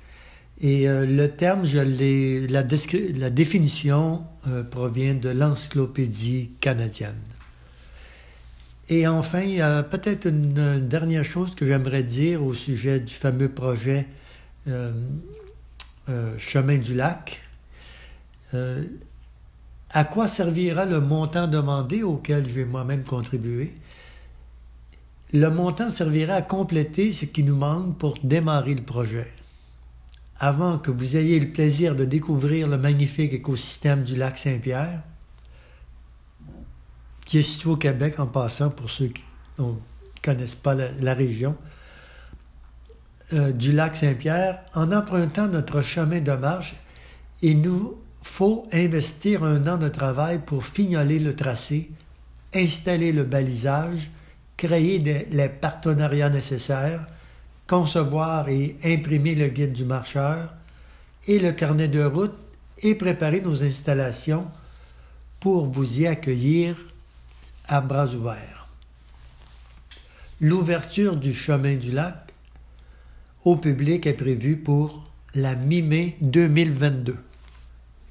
Et 0.62 0.86
le 0.88 1.28
terme, 1.28 1.64
la, 2.48 3.30
définition 3.30 4.24
provient 4.70 5.14
de 5.14 5.28
l'encyclopédie 5.28 6.50
canadienne. 6.60 7.27
Et 8.90 9.06
enfin, 9.06 9.82
peut-être 9.90 10.26
une, 10.26 10.88
dernière 10.88 11.24
chose 11.24 11.54
que 11.54 11.66
j'aimerais 11.66 12.02
dire 12.02 12.42
au 12.42 12.54
sujet 12.54 13.00
du 13.00 13.12
fameux 13.12 13.50
projet 13.50 14.06
euh, 14.66 14.92
Chemin 16.38 16.78
du 16.78 16.94
lac. 16.94 17.40
à 19.90 20.04
quoi 20.04 20.26
servira 20.26 20.86
le 20.86 21.00
montant 21.00 21.46
demandé 21.46 22.02
auquel 22.02 22.48
je 22.48 22.54
vais 22.54 22.64
moi-même 22.64 23.04
contribuer? 23.04 23.74
Le 25.34 25.50
montant 25.50 25.90
servira 25.90 26.34
à 26.34 26.42
compléter 26.42 27.12
ce 27.12 27.26
qui 27.26 27.42
nous 27.42 27.56
manque 27.56 27.98
pour 27.98 28.18
démarrer 28.22 28.74
le 28.74 28.82
projet 28.82 29.26
avant 30.40 30.78
que 30.78 30.90
vous 30.90 31.16
ayez 31.16 31.40
le 31.40 31.50
plaisir 31.50 31.96
de 31.96 32.04
découvrir 32.04 32.68
le 32.68 32.78
magnifique 32.78 33.32
écosystème 33.32 34.04
du 34.04 34.14
lac 34.14 34.36
Saint-Pierre, 34.36 35.02
qui 37.28 37.38
est 37.38 37.42
situé 37.42 37.70
au 37.70 37.76
Québec 37.76 38.18
en 38.18 38.26
passant 38.26 38.70
pour 38.70 38.88
ceux 38.88 39.08
qui 39.08 39.22
ne 39.58 39.72
connaissent 40.24 40.54
pas 40.54 40.74
la, 40.74 41.12
région, 41.14 41.56
euh, 43.34 43.52
du 43.52 43.70
lac 43.70 43.96
Saint-Pierre, 43.96 44.60
en 44.74 44.90
empruntant 44.92 45.46
notre 45.46 45.82
chemin 45.82 46.20
de 46.20 46.32
marche, 46.32 46.74
il 47.42 47.60
nous 47.60 48.02
faut 48.22 48.66
investir 48.72 49.44
un 49.44 49.66
an 49.66 49.76
de 49.76 49.90
travail 49.90 50.40
pour 50.44 50.64
fignoler 50.64 51.18
le 51.18 51.36
tracé, 51.36 51.90
installer 52.54 53.12
le 53.12 53.24
balisage, 53.24 54.10
créer 54.56 54.98
les 55.30 55.48
partenariats 55.50 56.30
nécessaires, 56.30 57.06
concevoir 57.66 58.48
et 58.48 58.78
imprimer 58.82 59.34
le 59.34 59.48
guide 59.48 59.74
du 59.74 59.84
marcheur 59.84 60.54
et 61.26 61.38
le 61.38 61.52
carnet 61.52 61.88
de 61.88 62.02
route 62.02 62.34
et 62.78 62.94
préparer 62.94 63.42
nos 63.42 63.62
installations 63.62 64.46
pour 65.40 65.66
vous 65.66 66.00
y 66.00 66.06
accueillir 66.06 66.74
à 67.68 67.80
bras 67.80 68.06
ouverts. 68.06 68.68
L'ouverture 70.40 71.16
du 71.16 71.34
chemin 71.34 71.76
du 71.76 71.90
lac 71.90 72.32
au 73.44 73.56
public 73.56 74.06
est 74.06 74.14
prévue 74.14 74.56
pour 74.56 75.04
la 75.34 75.54
mi-mai 75.54 76.16
2022 76.20 77.16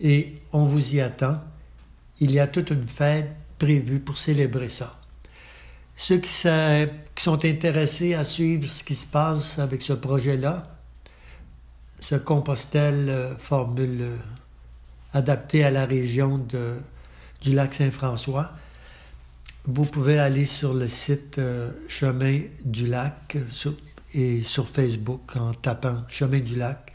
et 0.02 0.36
on 0.54 0.66
vous 0.66 0.96
y 0.96 1.02
attend. 1.02 1.42
Il 2.20 2.32
y 2.32 2.40
a 2.40 2.48
toute 2.48 2.70
une 2.70 2.88
fête 2.88 3.32
prévue 3.60 4.00
pour 4.00 4.18
célébrer 4.18 4.70
ça. 4.70 5.00
Ceux 5.96 6.20
qui, 6.20 6.30
sont 6.30 7.46
intéressés 7.46 8.14
à 8.14 8.24
suivre 8.24 8.70
ce 8.70 8.84
qui 8.84 8.94
se 8.94 9.08
passe 9.08 9.58
avec 9.58 9.82
ce 9.82 9.94
projet-là, 9.94 10.64
ce 12.00 12.16
Compostelle 12.16 13.10
euh, 13.10 13.36
formule 13.38 14.02
euh, 14.02 14.18
adapté 15.14 15.64
à 15.64 15.72
la 15.72 15.86
région 15.86 16.38
du 17.42 17.54
lac 17.54 17.74
Saint-François, 17.74 18.54
vous 19.68 19.86
pouvez 19.86 20.18
aller 20.18 20.46
sur 20.46 20.74
le 20.74 20.88
site 20.88 21.38
euh, 21.38 21.72
Chemin 21.88 22.42
du 22.66 22.88
lac 22.88 23.38
et 24.14 24.42
sur 24.44 24.68
Facebook 24.68 25.36
en 25.36 25.54
tapant 25.54 26.04
Chemin 26.10 26.40
du 26.40 26.56
lac 26.56 26.92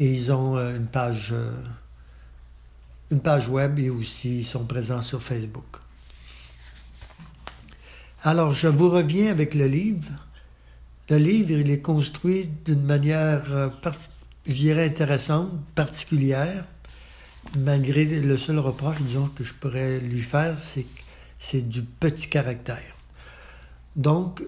et 0.00 0.10
ils 0.10 0.32
ont 0.32 0.56
une 0.56 0.86
page 0.86 1.34
une 3.10 3.20
page 3.20 3.48
web 3.48 3.78
et 3.78 3.90
aussi 3.90 4.38
ils 4.38 4.46
sont 4.46 4.64
présents 4.64 5.02
sur 5.02 5.22
Facebook. 5.22 5.80
Alors, 8.24 8.52
je 8.52 8.66
vous 8.66 8.88
reviens 8.88 9.30
avec 9.30 9.54
le 9.54 9.66
livre. 9.66 10.10
Le 11.08 11.18
livre, 11.18 11.52
il 11.52 11.70
est 11.70 11.80
construit 11.80 12.50
d'une 12.64 12.82
manière, 12.82 13.52
euh, 13.52 13.68
je 14.46 14.52
dirais, 14.52 14.86
intéressante, 14.86 15.50
particulière, 15.76 16.64
malgré 17.56 18.04
le 18.04 18.36
seul 18.36 18.58
reproche, 18.58 18.96
disons, 19.00 19.28
que 19.28 19.44
je 19.44 19.54
pourrais 19.54 20.00
lui 20.00 20.20
faire, 20.20 20.56
c'est 20.60 20.82
que 20.82 21.05
c'est 21.38 21.68
du 21.68 21.82
petit 21.82 22.28
caractère. 22.28 22.96
Donc, 23.94 24.42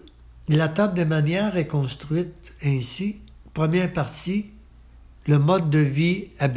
la 0.49 0.69
table 0.69 0.95
de 0.95 1.05
manière 1.05 1.57
est 1.57 1.67
construite 1.67 2.53
ainsi. 2.63 3.21
Première 3.55 3.93
partie, 3.93 4.51
le 5.27 5.39
mode 5.39 5.69
de 5.71 5.79
vie 5.79 6.31
à 6.39 6.49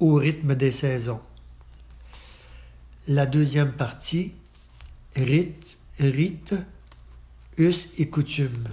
au 0.00 0.14
rythme 0.14 0.54
des 0.54 0.72
saisons. 0.72 1.20
La 3.06 3.26
deuxième 3.26 3.72
partie, 3.72 4.34
rite, 5.14 5.78
rite, 5.98 6.54
us 7.58 7.88
et 7.98 8.08
coutume. 8.08 8.68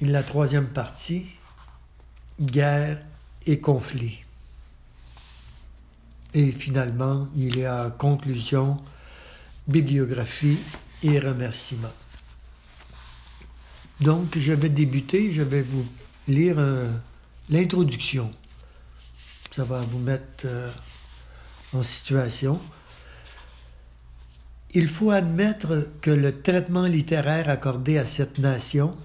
Et 0.00 0.06
la 0.06 0.22
troisième 0.22 0.68
partie, 0.68 1.30
guerre 2.40 3.04
et 3.46 3.60
conflit. 3.60 4.20
Et 6.34 6.52
finalement, 6.52 7.28
il 7.34 7.58
y 7.58 7.64
a 7.64 7.90
conclusion, 7.90 8.78
bibliographie 9.66 10.58
et 11.02 11.18
remerciements. 11.18 11.88
Donc, 14.00 14.38
je 14.38 14.52
vais 14.52 14.68
débuter, 14.68 15.32
je 15.32 15.42
vais 15.42 15.62
vous 15.62 15.84
lire 16.28 16.58
l'introduction. 17.48 18.32
Ça 19.50 19.64
va 19.64 19.80
vous 19.80 19.98
mettre 19.98 20.44
euh, 20.44 20.70
en 21.74 21.82
situation. 21.82 22.60
Il 24.72 24.86
faut 24.86 25.10
admettre 25.10 25.90
que 26.00 26.10
le 26.12 26.40
traitement 26.40 26.86
littéraire 26.86 27.48
accordé 27.48 27.98
à 27.98 28.06
cette 28.06 28.38
nation 28.38 28.96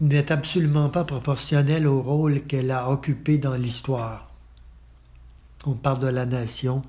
n'est 0.00 0.32
absolument 0.32 0.88
pas 0.88 1.04
proportionnel 1.04 1.86
au 1.86 2.02
rôle 2.02 2.42
qu'elle 2.42 2.72
a 2.72 2.90
occupé 2.90 3.38
dans 3.38 3.54
l'histoire. 3.54 4.29
On 5.66 5.74
parle 5.74 6.00
de 6.00 6.06
la 6.08 6.26
nation 6.26 6.82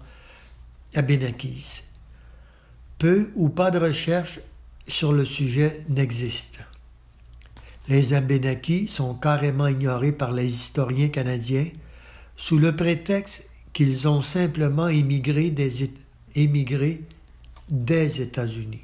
abénakise. 0.96 1.84
Peu 2.98 3.32
ou 3.36 3.50
pas 3.50 3.72
de 3.72 3.80
recherche 3.80 4.40
sur 4.88 5.12
le 5.14 5.26
sujet 5.26 5.86
n'existe. 5.90 6.60
Les 7.88 8.14
Abénakis 8.14 8.88
sont 8.88 9.16
carrément 9.16 9.68
ignorés 9.68 10.12
par 10.12 10.32
les 10.32 10.46
historiens 10.46 11.10
canadiens 11.10 11.68
sous 12.38 12.58
le 12.58 12.76
prétexte 12.76 13.50
qu'ils 13.74 14.08
ont 14.08 14.22
simplement 14.22 14.88
émigré 14.88 15.50
des, 15.50 15.90
émigré 16.36 17.02
des 17.70 18.22
États-Unis. 18.22 18.84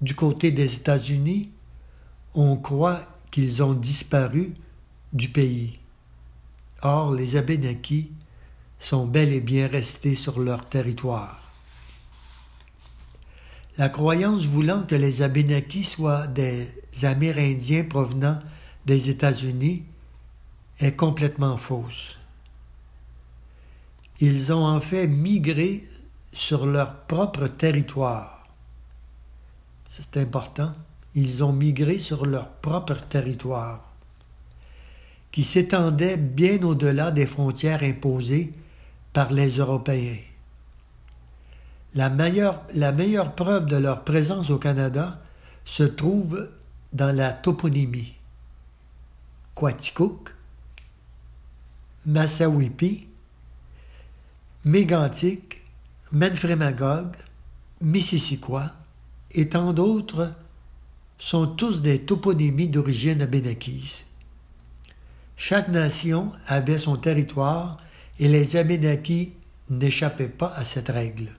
Du 0.00 0.14
côté 0.14 0.52
des 0.52 0.76
États-Unis, 0.76 1.50
on 2.34 2.56
croit 2.56 3.00
qu'ils 3.30 3.62
ont 3.62 3.74
disparu 3.74 4.54
du 5.12 5.28
pays. 5.28 5.78
Or, 6.82 7.12
les 7.12 7.36
Abénakis 7.36 8.10
sont 8.78 9.06
bel 9.06 9.32
et 9.32 9.40
bien 9.40 9.68
restés 9.68 10.14
sur 10.14 10.38
leur 10.38 10.64
territoire. 10.66 11.40
La 13.76 13.88
croyance 13.88 14.44
voulant 14.46 14.82
que 14.82 14.96
les 14.96 15.22
Abénakis 15.22 15.84
soient 15.84 16.26
des 16.26 16.66
Amérindiens 17.02 17.84
provenant 17.84 18.40
des 18.86 19.10
États-Unis 19.10 19.84
est 20.80 20.96
complètement 20.96 21.56
fausse. 21.56 22.18
Ils 24.20 24.52
ont 24.52 24.66
en 24.66 24.80
fait 24.80 25.06
migré 25.06 25.84
sur 26.32 26.66
leur 26.66 27.02
propre 27.02 27.46
territoire. 27.46 28.48
C'est 29.90 30.16
important. 30.16 30.74
Ils 31.14 31.44
ont 31.44 31.52
migré 31.52 31.98
sur 31.98 32.26
leur 32.26 32.48
propre 32.48 32.96
territoire, 33.08 33.92
qui 35.30 35.42
s'étendait 35.42 36.16
bien 36.16 36.62
au-delà 36.62 37.10
des 37.10 37.26
frontières 37.26 37.82
imposées 37.82 38.52
par 39.12 39.32
les 39.32 39.56
Européens. 39.58 40.18
La 41.94 42.10
meilleure, 42.10 43.34
preuve 43.34 43.66
de 43.66 43.76
leur 43.76 44.04
présence 44.04 44.50
au 44.50 44.58
Canada 44.58 45.20
se 45.64 45.82
trouve 45.82 46.50
dans 46.92 47.14
la 47.14 47.32
toponymie. 47.32 48.14
Quaticook, 49.54 50.34
Massawipi, 52.06 53.08
Mégantic, 54.64 55.62
Menfrémagog, 56.12 57.16
Missisquoi 57.80 58.72
et 59.30 59.48
tant 59.48 59.72
d'autres 59.72 60.32
sont 61.18 61.46
tous 61.46 61.82
des 61.82 62.00
toponymies 62.00 62.68
d'origine 62.68 63.22
abénakise. 63.22 64.04
Chaque 65.36 65.68
nation 65.68 66.32
avait 66.46 66.78
son 66.78 66.96
territoire 66.96 67.76
et 68.18 68.28
les 68.28 68.56
Abénakis 68.56 69.32
n'échappaient 69.70 70.28
pas 70.28 70.52
à 70.56 70.64
cette 70.64 70.88
règle. 70.88 71.30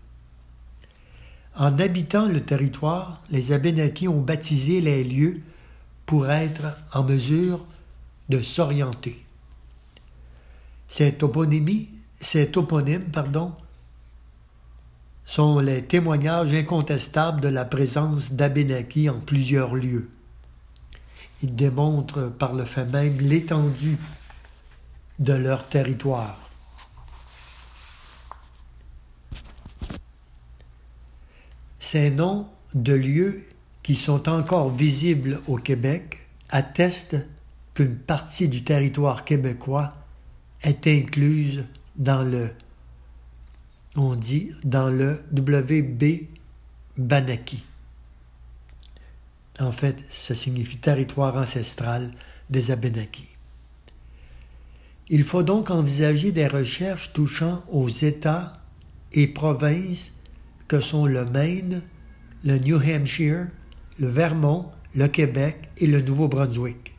En 1.55 1.77
habitant 1.77 2.27
le 2.27 2.41
territoire, 2.41 3.21
les 3.29 3.51
Abénakis 3.51 4.07
ont 4.07 4.21
baptisé 4.21 4.81
les 4.81 5.03
lieux 5.03 5.41
pour 6.05 6.29
être 6.29 6.77
en 6.93 7.03
mesure 7.03 7.65
de 8.29 8.41
s'orienter. 8.41 9.23
Ces 10.87 11.13
toponymes, 11.13 11.85
sont 15.25 15.59
les 15.59 15.83
témoignages 15.83 16.53
incontestables 16.53 17.41
de 17.41 17.49
la 17.49 17.65
présence 17.65 18.33
d'Abénakis 18.33 19.09
en 19.09 19.19
plusieurs 19.19 19.75
lieux. 19.75 20.09
Ils 21.43 21.55
démontrent 21.55 22.29
par 22.29 22.53
le 22.53 22.65
fait 22.65 22.85
même 22.85 23.17
l'étendue 23.19 23.99
de 25.19 25.33
leur 25.33 25.67
territoire. 25.67 26.48
Ces 31.79 32.11
noms 32.11 32.49
de 32.73 32.93
lieux 32.93 33.41
qui 33.83 33.95
sont 33.95 34.29
encore 34.29 34.73
visibles 34.73 35.41
au 35.47 35.55
Québec 35.55 36.17
attestent 36.49 37.17
qu'une 37.73 37.95
partie 37.95 38.49
du 38.49 38.63
territoire 38.63 39.23
québécois 39.23 39.93
est 40.61 40.87
incluse 40.87 41.65
dans 41.95 42.23
le, 42.23 42.51
on 43.95 44.15
dit, 44.15 44.51
dans 44.63 44.89
le 44.89 45.23
WB 45.31 46.27
Banaki. 46.97 47.63
En 49.59 49.71
fait, 49.71 50.03
ça 50.09 50.35
signifie 50.35 50.77
territoire 50.77 51.37
ancestral 51.37 52.11
des 52.49 52.71
Abénakis. 52.71 53.29
Il 55.09 55.23
faut 55.23 55.43
donc 55.43 55.71
envisager 55.71 56.31
des 56.31 56.47
recherches 56.47 57.11
touchant 57.13 57.63
aux 57.71 57.89
États 57.89 58.61
et 59.11 59.27
provinces 59.27 60.11
que 60.69 60.79
sont 60.79 61.05
le 61.05 61.25
Maine, 61.25 61.81
le 62.45 62.57
New 62.59 62.77
Hampshire, 62.77 63.47
le 63.99 64.07
Vermont, 64.07 64.71
le 64.95 65.07
Québec 65.07 65.69
et 65.77 65.87
le 65.87 66.01
Nouveau-Brunswick. 66.01 66.93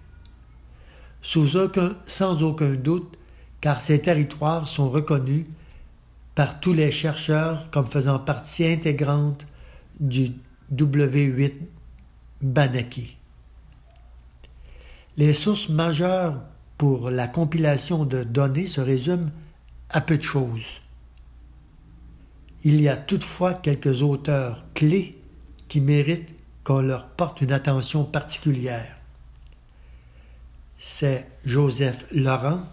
Sans 1.22 2.42
aucun 2.42 2.74
doute, 2.74 3.16
car 3.60 3.80
ces 3.80 4.02
territoires 4.02 4.68
sont 4.68 4.90
reconnus 4.90 5.46
par 6.34 6.60
tous 6.60 6.72
les 6.72 6.90
chercheurs 6.90 7.70
comme 7.70 7.86
faisant 7.86 8.18
partie 8.18 8.66
intégrante 8.66 9.46
du 9.98 10.32
W8 10.74 11.54
Banaki. 12.42 13.16
Les 15.16 15.34
sources 15.34 15.68
majeures 15.68 16.42
pour 16.76 17.10
la 17.10 17.28
compilation 17.28 18.04
de 18.04 18.24
données 18.24 18.66
se 18.66 18.80
résument 18.80 19.30
à 19.90 20.00
peu 20.00 20.16
de 20.16 20.22
choses. 20.22 20.79
Il 22.62 22.80
y 22.80 22.88
a 22.88 22.96
toutefois 22.96 23.54
quelques 23.54 24.02
auteurs 24.02 24.64
clés 24.74 25.18
qui 25.68 25.80
méritent 25.80 26.34
qu'on 26.64 26.80
leur 26.80 27.08
porte 27.08 27.40
une 27.40 27.52
attention 27.52 28.04
particulière. 28.04 28.96
C'est 30.78 31.26
Joseph 31.44 32.04
Laurent, 32.12 32.64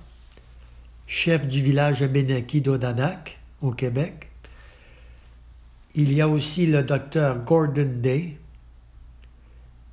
chef 1.07 1.47
du 1.47 1.61
village 1.61 2.01
Abénaki 2.01 2.61
d'Odanak, 2.61 3.37
au 3.61 3.71
Québec. 3.71 4.29
Il 5.95 6.13
y 6.13 6.21
a 6.21 6.27
aussi 6.27 6.67
le 6.67 6.83
docteur 6.83 7.43
Gordon 7.43 7.91
Day, 7.95 8.37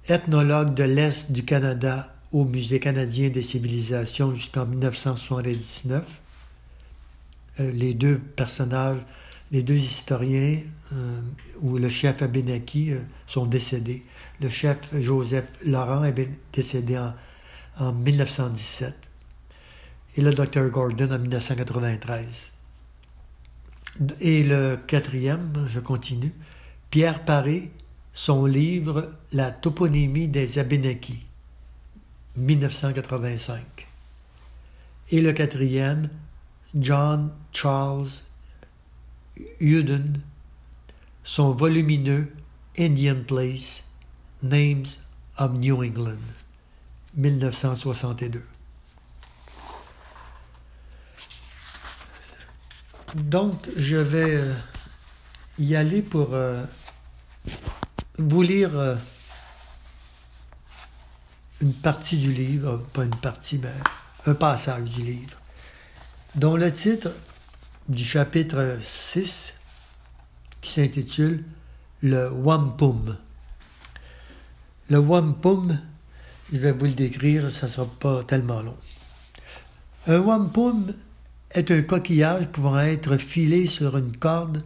ethnologue 0.08 0.74
de 0.74 0.84
l'Est 0.84 1.32
du 1.32 1.44
Canada 1.44 2.14
au 2.32 2.44
Musée 2.44 2.80
canadien 2.80 3.30
des 3.30 3.44
civilisations 3.44 4.34
jusqu'en 4.34 4.66
1979. 4.66 6.02
Euh, 7.60 7.70
les 7.70 7.94
deux 7.94 8.18
personnages, 8.18 8.98
les 9.52 9.62
deux 9.62 9.76
historiens, 9.76 10.60
euh, 10.92 11.20
ou 11.60 11.78
le 11.78 11.88
chef 11.88 12.22
Abenaki, 12.22 12.92
euh, 12.92 13.00
sont 13.26 13.46
décédés. 13.46 14.02
Le 14.40 14.48
chef 14.48 14.78
Joseph 14.98 15.52
Laurent 15.64 16.04
est 16.04 16.28
décédé 16.52 16.98
en, 16.98 17.14
en 17.78 17.92
1917 17.92 18.94
et 20.16 20.20
le 20.20 20.32
docteur 20.32 20.68
Gordon 20.70 21.10
en 21.12 21.18
1993. 21.18 22.52
Et 24.20 24.42
le 24.42 24.76
quatrième, 24.86 25.66
je 25.68 25.80
continue, 25.80 26.32
Pierre 26.90 27.24
Paré, 27.24 27.70
son 28.12 28.46
livre 28.46 29.10
La 29.32 29.50
toponymie 29.50 30.28
des 30.28 30.58
Abénakis, 30.58 31.26
1985. 32.36 33.64
Et 35.10 35.20
le 35.20 35.32
quatrième, 35.32 36.08
John 36.74 37.30
Charles 37.52 38.08
Uden, 39.60 40.20
son 41.24 41.52
volumineux 41.52 42.32
Indian 42.78 43.22
Place, 43.26 43.82
Names 44.42 44.86
of 45.38 45.52
New 45.58 45.82
England, 45.82 46.18
1962. 47.16 48.42
Donc, 53.14 53.68
je 53.76 53.96
vais 53.96 54.36
euh, 54.36 54.54
y 55.58 55.76
aller 55.76 56.02
pour 56.02 56.34
euh, 56.34 56.64
vous 58.18 58.42
lire 58.42 58.76
euh, 58.76 58.96
une 61.60 61.72
partie 61.72 62.16
du 62.16 62.32
livre, 62.32 62.84
pas 62.92 63.04
une 63.04 63.14
partie, 63.14 63.58
mais 63.58 63.72
un 64.26 64.34
passage 64.34 64.90
du 64.90 65.02
livre, 65.02 65.36
dont 66.34 66.56
le 66.56 66.72
titre 66.72 67.10
du 67.88 68.04
chapitre 68.04 68.78
6, 68.82 69.54
qui 70.62 70.70
s'intitule 70.70 71.44
Le 72.02 72.30
Wampum. 72.30 73.18
Le 74.88 74.98
Wampum, 74.98 75.78
je 76.50 76.58
vais 76.58 76.72
vous 76.72 76.86
le 76.86 76.92
décrire, 76.92 77.52
ça 77.52 77.66
ne 77.66 77.70
sera 77.70 77.86
pas 77.86 78.22
tellement 78.24 78.62
long. 78.62 78.76
Un 80.06 80.18
wampum 80.18 80.92
est 81.50 81.70
un 81.70 81.82
coquillage 81.82 82.48
pouvant 82.48 82.78
être 82.78 83.16
filé 83.16 83.66
sur 83.66 83.96
une 83.96 84.16
corde 84.16 84.62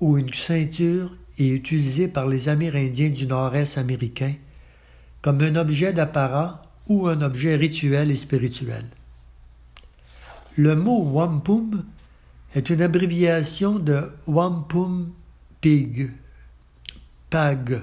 ou 0.00 0.16
une 0.16 0.32
ceinture 0.32 1.10
et 1.36 1.48
utilisé 1.48 2.08
par 2.08 2.26
les 2.26 2.48
Amérindiens 2.48 3.10
du 3.10 3.26
nord-est 3.26 3.76
américain 3.76 4.34
comme 5.20 5.42
un 5.42 5.56
objet 5.56 5.92
d'apparat 5.92 6.62
ou 6.86 7.06
un 7.06 7.20
objet 7.20 7.56
rituel 7.56 8.10
et 8.10 8.16
spirituel. 8.16 8.86
Le 10.56 10.74
mot 10.74 11.02
wampum 11.02 11.84
est 12.54 12.70
une 12.70 12.82
abréviation 12.82 13.78
de 13.78 14.10
wampum 14.26 15.12
pig, 15.60 16.10
pag 17.30 17.80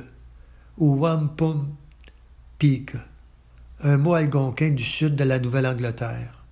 ou 0.78 0.96
wampum 0.96 1.76
pig, 2.58 2.92
un 3.82 3.98
mot 3.98 4.14
algonquin 4.14 4.72
du 4.72 4.84
sud 4.84 5.16
de 5.16 5.24
la 5.24 5.40
Nouvelle-Angleterre. 5.40 6.44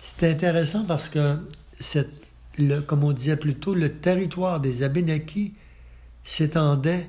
C'est 0.00 0.30
intéressant 0.30 0.84
parce 0.84 1.08
que 1.08 1.38
le, 2.58 2.80
comme 2.80 3.04
on 3.04 3.12
disait 3.12 3.36
plus 3.36 3.54
tôt, 3.56 3.74
le 3.74 3.98
territoire 3.98 4.60
des 4.60 4.82
Abénakis 4.82 5.54
s'étendait 6.24 7.08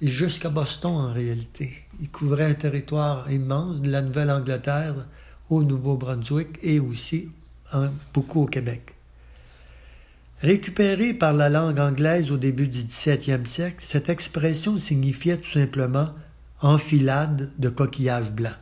jusqu'à 0.00 0.48
Boston 0.48 0.92
en 0.92 1.12
réalité. 1.12 1.76
Il 2.00 2.10
couvrait 2.10 2.46
un 2.46 2.54
territoire 2.54 3.30
immense 3.30 3.82
de 3.82 3.90
la 3.90 4.02
Nouvelle-Angleterre 4.02 5.06
au 5.50 5.62
Nouveau-Brunswick 5.62 6.58
et 6.62 6.78
aussi 6.78 7.30
beaucoup 8.14 8.42
au 8.42 8.46
Québec. 8.46 8.94
Récupérée 10.40 11.14
par 11.14 11.32
la 11.32 11.48
langue 11.48 11.80
anglaise 11.80 12.30
au 12.30 12.36
début 12.36 12.68
du 12.68 12.84
XVIIe 12.84 13.46
siècle, 13.46 13.84
cette 13.84 14.08
expression 14.08 14.78
signifiait 14.78 15.36
tout 15.36 15.50
simplement 15.50 16.10
enfilade 16.60 17.50
de 17.58 17.68
coquillages 17.68 18.32
blancs. 18.32 18.58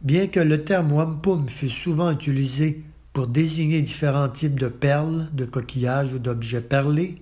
Bien 0.00 0.26
que 0.26 0.40
le 0.40 0.64
terme 0.64 0.92
wampum 0.92 1.48
fût 1.48 1.70
souvent 1.70 2.10
utilisé 2.10 2.82
pour 3.12 3.28
désigner 3.28 3.80
différents 3.80 4.28
types 4.28 4.58
de 4.58 4.68
perles, 4.68 5.28
de 5.32 5.44
coquillages 5.44 6.12
ou 6.12 6.18
d'objets 6.18 6.60
perlés, 6.60 7.16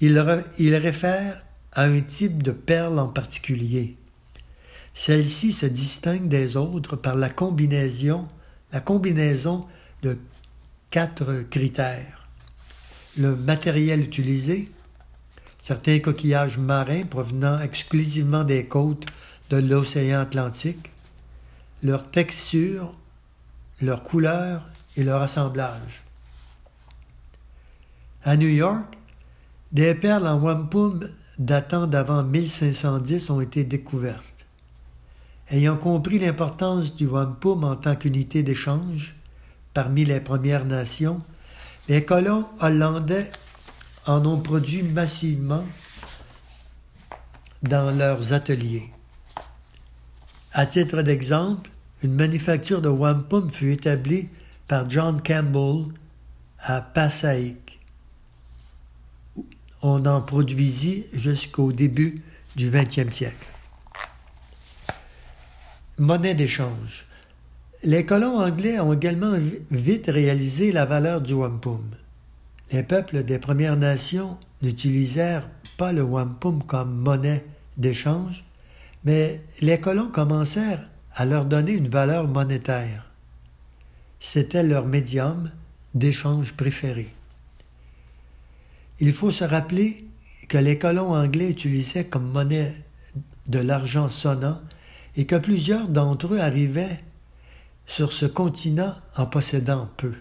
il, 0.00 0.18
réfère 0.18 1.44
à 1.72 1.84
un 1.84 2.00
type 2.00 2.42
de 2.42 2.50
perle 2.50 2.98
en 2.98 3.08
particulier. 3.08 3.96
Celle-ci 4.92 5.52
se 5.52 5.66
distingue 5.66 6.28
des 6.28 6.56
autres 6.56 6.96
par 6.96 7.14
la 7.14 7.30
combinaison, 7.30 8.26
la 8.74 8.80
combinaison 8.80 9.66
de 10.02 10.18
quatre 10.90 11.44
critères. 11.48 12.26
Le 13.16 13.36
matériel 13.36 14.00
utilisé, 14.00 14.68
certains 15.58 16.00
coquillages 16.00 16.58
marins 16.58 17.04
provenant 17.04 17.60
exclusivement 17.60 18.42
des 18.42 18.66
côtes 18.66 19.06
de 19.50 19.58
l'océan 19.58 20.20
Atlantique, 20.22 20.90
leur 21.84 22.10
texture, 22.10 22.92
leur 23.80 24.02
couleur 24.02 24.68
et 24.96 25.04
leur 25.04 25.22
assemblage. 25.22 26.02
À 28.24 28.36
New 28.36 28.48
York, 28.48 28.92
des 29.70 29.94
perles 29.94 30.26
en 30.26 30.40
wampum 30.40 31.08
datant 31.38 31.86
d'avant 31.86 32.24
1510 32.24 33.30
ont 33.30 33.40
été 33.40 33.62
découvertes. 33.62 34.43
Ayant 35.50 35.76
compris 35.76 36.18
l'importance 36.18 36.96
du 36.96 37.06
wampum 37.06 37.64
en 37.64 37.76
tant 37.76 37.96
qu'unité 37.96 38.42
d'échange 38.42 39.14
parmi 39.74 40.04
les 40.04 40.20
Premières 40.20 40.64
Nations, 40.64 41.20
les 41.88 42.04
colons 42.04 42.46
hollandais 42.60 43.30
en 44.06 44.24
ont 44.24 44.40
produit 44.40 44.82
massivement 44.82 45.64
dans 47.62 47.90
leurs 47.90 48.32
ateliers. 48.32 48.90
À 50.52 50.66
titre 50.66 51.02
d'exemple, 51.02 51.70
une 52.02 52.14
manufacture 52.14 52.80
de 52.80 52.88
wampum 52.88 53.50
fut 53.50 53.72
établie 53.72 54.28
par 54.66 54.88
John 54.88 55.20
Campbell 55.22 55.92
à 56.58 56.80
Passaic. 56.80 57.78
On 59.82 60.06
en 60.06 60.22
produisit 60.22 61.04
jusqu'au 61.12 61.72
début 61.72 62.22
du 62.56 62.70
20e 62.70 63.10
siècle. 63.10 63.53
Monnaie 65.98 66.34
d'échange. 66.34 67.06
Les 67.84 68.04
colons 68.04 68.40
anglais 68.40 68.80
ont 68.80 68.94
également 68.94 69.36
vite 69.70 70.06
réalisé 70.08 70.72
la 70.72 70.86
valeur 70.86 71.20
du 71.20 71.34
wampum. 71.34 71.84
Les 72.72 72.82
peuples 72.82 73.22
des 73.22 73.38
Premières 73.38 73.76
Nations 73.76 74.36
n'utilisèrent 74.60 75.48
pas 75.76 75.92
le 75.92 76.02
wampum 76.02 76.64
comme 76.64 76.96
monnaie 76.96 77.44
d'échange, 77.76 78.44
mais 79.04 79.40
les 79.60 79.78
colons 79.78 80.08
commencèrent 80.08 80.84
à 81.14 81.24
leur 81.26 81.44
donner 81.44 81.74
une 81.74 81.88
valeur 81.88 82.26
monétaire. 82.26 83.12
C'était 84.18 84.64
leur 84.64 84.86
médium 84.86 85.52
d'échange 85.94 86.54
préféré. 86.54 87.14
Il 88.98 89.12
faut 89.12 89.30
se 89.30 89.44
rappeler 89.44 90.04
que 90.48 90.58
les 90.58 90.76
colons 90.76 91.14
anglais 91.14 91.50
utilisaient 91.50 92.06
comme 92.06 92.32
monnaie 92.32 92.74
de 93.46 93.60
l'argent 93.60 94.08
sonnant 94.08 94.60
et 95.16 95.26
que 95.26 95.36
plusieurs 95.36 95.88
d'entre 95.88 96.34
eux 96.34 96.40
arrivaient 96.40 97.00
sur 97.86 98.12
ce 98.12 98.26
continent 98.26 98.94
en 99.16 99.26
possédant 99.26 99.88
peu. 99.96 100.14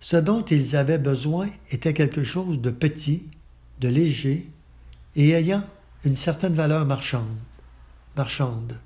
Ce 0.00 0.16
dont 0.16 0.44
ils 0.44 0.76
avaient 0.76 0.98
besoin 0.98 1.48
était 1.70 1.94
quelque 1.94 2.24
chose 2.24 2.60
de 2.60 2.70
petit, 2.70 3.24
de 3.80 3.88
léger 3.88 4.48
et 5.16 5.30
ayant 5.30 5.62
une 6.04 6.16
certaine 6.16 6.54
valeur 6.54 6.86
marchande. 6.86 7.36
marchande. 8.16 8.78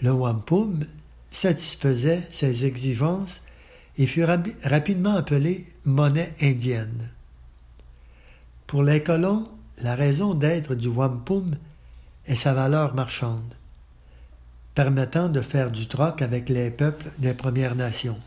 Le 0.00 0.10
wampum 0.10 0.84
satisfaisait 1.30 2.22
ces 2.30 2.64
exigences 2.64 3.40
et 3.98 4.06
fut 4.06 4.24
rapidement 4.24 5.16
appelé 5.16 5.66
monnaie 5.84 6.32
indienne. 6.40 7.10
Pour 8.66 8.82
les 8.82 9.02
colons, 9.02 9.48
la 9.82 9.94
raison 9.94 10.34
d'être 10.34 10.74
du 10.74 10.88
wampum 10.88 11.56
est 12.26 12.36
sa 12.36 12.54
valeur 12.54 12.94
marchande, 12.94 13.54
permettant 14.74 15.28
de 15.28 15.40
faire 15.40 15.70
du 15.70 15.86
troc 15.86 16.22
avec 16.22 16.48
les 16.48 16.70
peuples 16.70 17.10
des 17.18 17.34
Premières 17.34 17.74
Nations. 17.74 18.18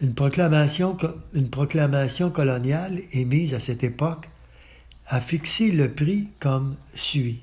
Une 0.00 0.14
proclamation, 0.14 0.96
une 1.34 1.50
proclamation 1.50 2.30
coloniale 2.30 3.00
émise 3.12 3.52
à 3.54 3.60
cette 3.60 3.84
époque 3.84 4.28
a 5.08 5.20
fixé 5.20 5.72
le 5.72 5.92
prix 5.92 6.28
comme 6.38 6.76
suit. 6.94 7.42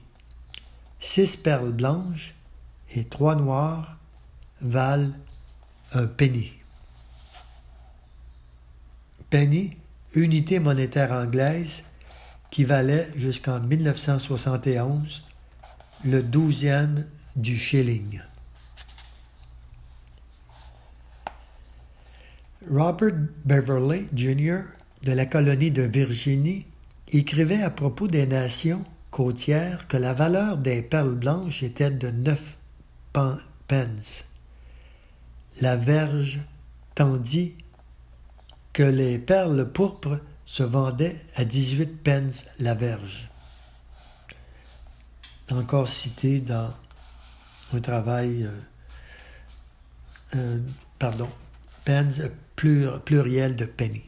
Six 1.00 1.36
perles 1.36 1.73
blanches 1.73 2.34
et 2.95 3.04
trois 3.04 3.36
noires 3.36 3.97
valent 4.62 5.13
un 5.93 6.08
penny. 6.08 6.52
Penny, 9.30 9.78
unité 10.15 10.60
monétaire 10.60 11.12
anglaise 11.12 11.84
qui 12.51 12.63
valait 12.63 13.07
jusqu'en 13.15 13.60
1971 13.60 15.23
le 16.03 16.23
douzième 16.23 17.05
du 17.36 17.57
shilling. 17.57 18.21
Robert 22.69 23.13
Beverly 23.45 24.07
Jr. 24.13 24.60
de 25.03 25.12
la 25.13 25.25
colonie 25.25 25.71
de 25.71 25.83
Virginie 25.83 26.65
écrivait 27.07 27.63
à 27.63 27.69
propos 27.69 28.07
des 28.07 28.25
nations 28.25 28.83
côtières 29.12 29.88
que 29.88 29.97
la 29.97 30.13
valeur 30.13 30.57
des 30.57 30.81
perles 30.81 31.15
blanches 31.15 31.63
était 31.63 31.91
de 31.91 32.10
9 32.10 32.57
pence 33.67 34.25
la 35.62 35.75
verge, 35.75 36.39
tandis 36.95 37.55
que 38.73 38.83
les 38.83 39.17
perles 39.17 39.71
pourpres 39.71 40.19
se 40.47 40.63
vendaient 40.63 41.17
à 41.36 41.45
18 41.45 42.03
pence 42.03 42.45
la 42.57 42.73
verge. 42.73 43.29
Encore 45.51 45.88
cité 45.88 46.39
dans 46.39 46.73
un 47.73 47.79
travail, 47.79 48.43
euh, 48.45 48.51
euh, 50.36 50.60
pardon, 50.97 51.29
pence 51.86 52.21
pluriel 52.55 53.55
de 53.55 53.65
penny. 53.65 54.03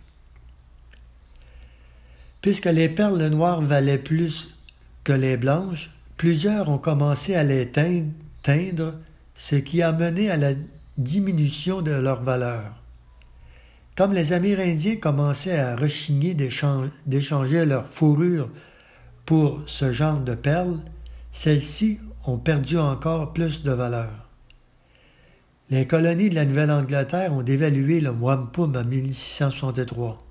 Puisque 2.42 2.66
les 2.66 2.90
perles 2.90 3.28
noires 3.28 3.62
valaient 3.62 3.98
plus 3.98 4.58
que 5.04 5.12
les 5.12 5.36
blanches, 5.36 5.92
plusieurs 6.16 6.70
ont 6.70 6.78
commencé 6.78 7.36
à 7.36 7.44
les 7.44 7.70
teindre, 7.70 8.96
ce 9.36 9.56
qui 9.56 9.82
a 9.82 9.92
mené 9.92 10.32
à 10.32 10.38
la 10.38 10.54
diminution 10.98 11.82
de 11.82 11.92
leur 11.92 12.24
valeur. 12.24 12.82
Comme 14.00 14.14
les 14.14 14.32
Amérindiens 14.32 14.96
commençaient 14.96 15.60
à 15.60 15.76
rechigner 15.76 16.34
d'échanger 16.34 17.66
leur 17.66 17.86
fourrure 17.86 18.50
pour 19.26 19.60
ce 19.68 19.92
genre 19.92 20.22
de 20.22 20.36
perles, 20.36 20.80
celles-ci 21.34 22.00
ont 22.24 22.38
perdu 22.38 22.78
encore 22.78 23.34
plus 23.34 23.62
de 23.62 23.72
valeur. 23.72 24.30
Les 25.70 25.86
colonies 25.86 26.30
de 26.30 26.36
la 26.36 26.46
Nouvelle-Angleterre 26.46 27.34
ont 27.34 27.44
dévalué 27.44 28.00
le 28.00 28.12
wampum 28.12 28.74
en 28.74 28.86
1663. 28.86 30.26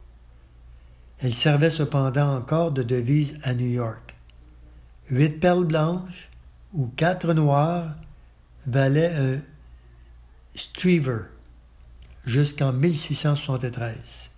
Elles 1.18 1.35
servaient 1.35 1.68
cependant 1.68 2.37
encore 2.37 2.72
de 2.72 2.83
devise 2.83 3.38
à 3.42 3.52
New 3.52 3.68
York. 3.68 4.16
Huit 5.11 5.40
perles 5.40 5.66
blanches 5.66 6.31
ou 6.72 6.87
quatre 6.96 7.35
noires 7.35 7.94
valaient 8.66 9.12
un 9.14 9.40
Strever 10.54 11.24
jusqu'en 12.28 12.72
1673. 12.72 14.28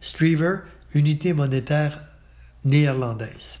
Strever, 0.00 0.58
unité 0.94 1.32
monétaire 1.32 2.00
néerlandaise. 2.64 3.58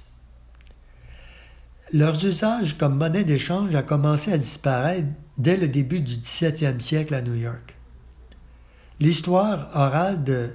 Leurs 1.92 2.24
usages 2.24 2.78
comme 2.78 2.96
monnaie 2.96 3.24
d'échange 3.24 3.74
a 3.74 3.82
commencé 3.82 4.32
à 4.32 4.38
disparaître 4.38 5.08
dès 5.36 5.56
le 5.56 5.68
début 5.68 6.00
du 6.00 6.16
XVIIe 6.16 6.80
siècle 6.80 7.14
à 7.14 7.22
New 7.22 7.34
York. 7.34 7.74
L'histoire 9.00 9.70
orale 9.74 10.22
de 10.22 10.50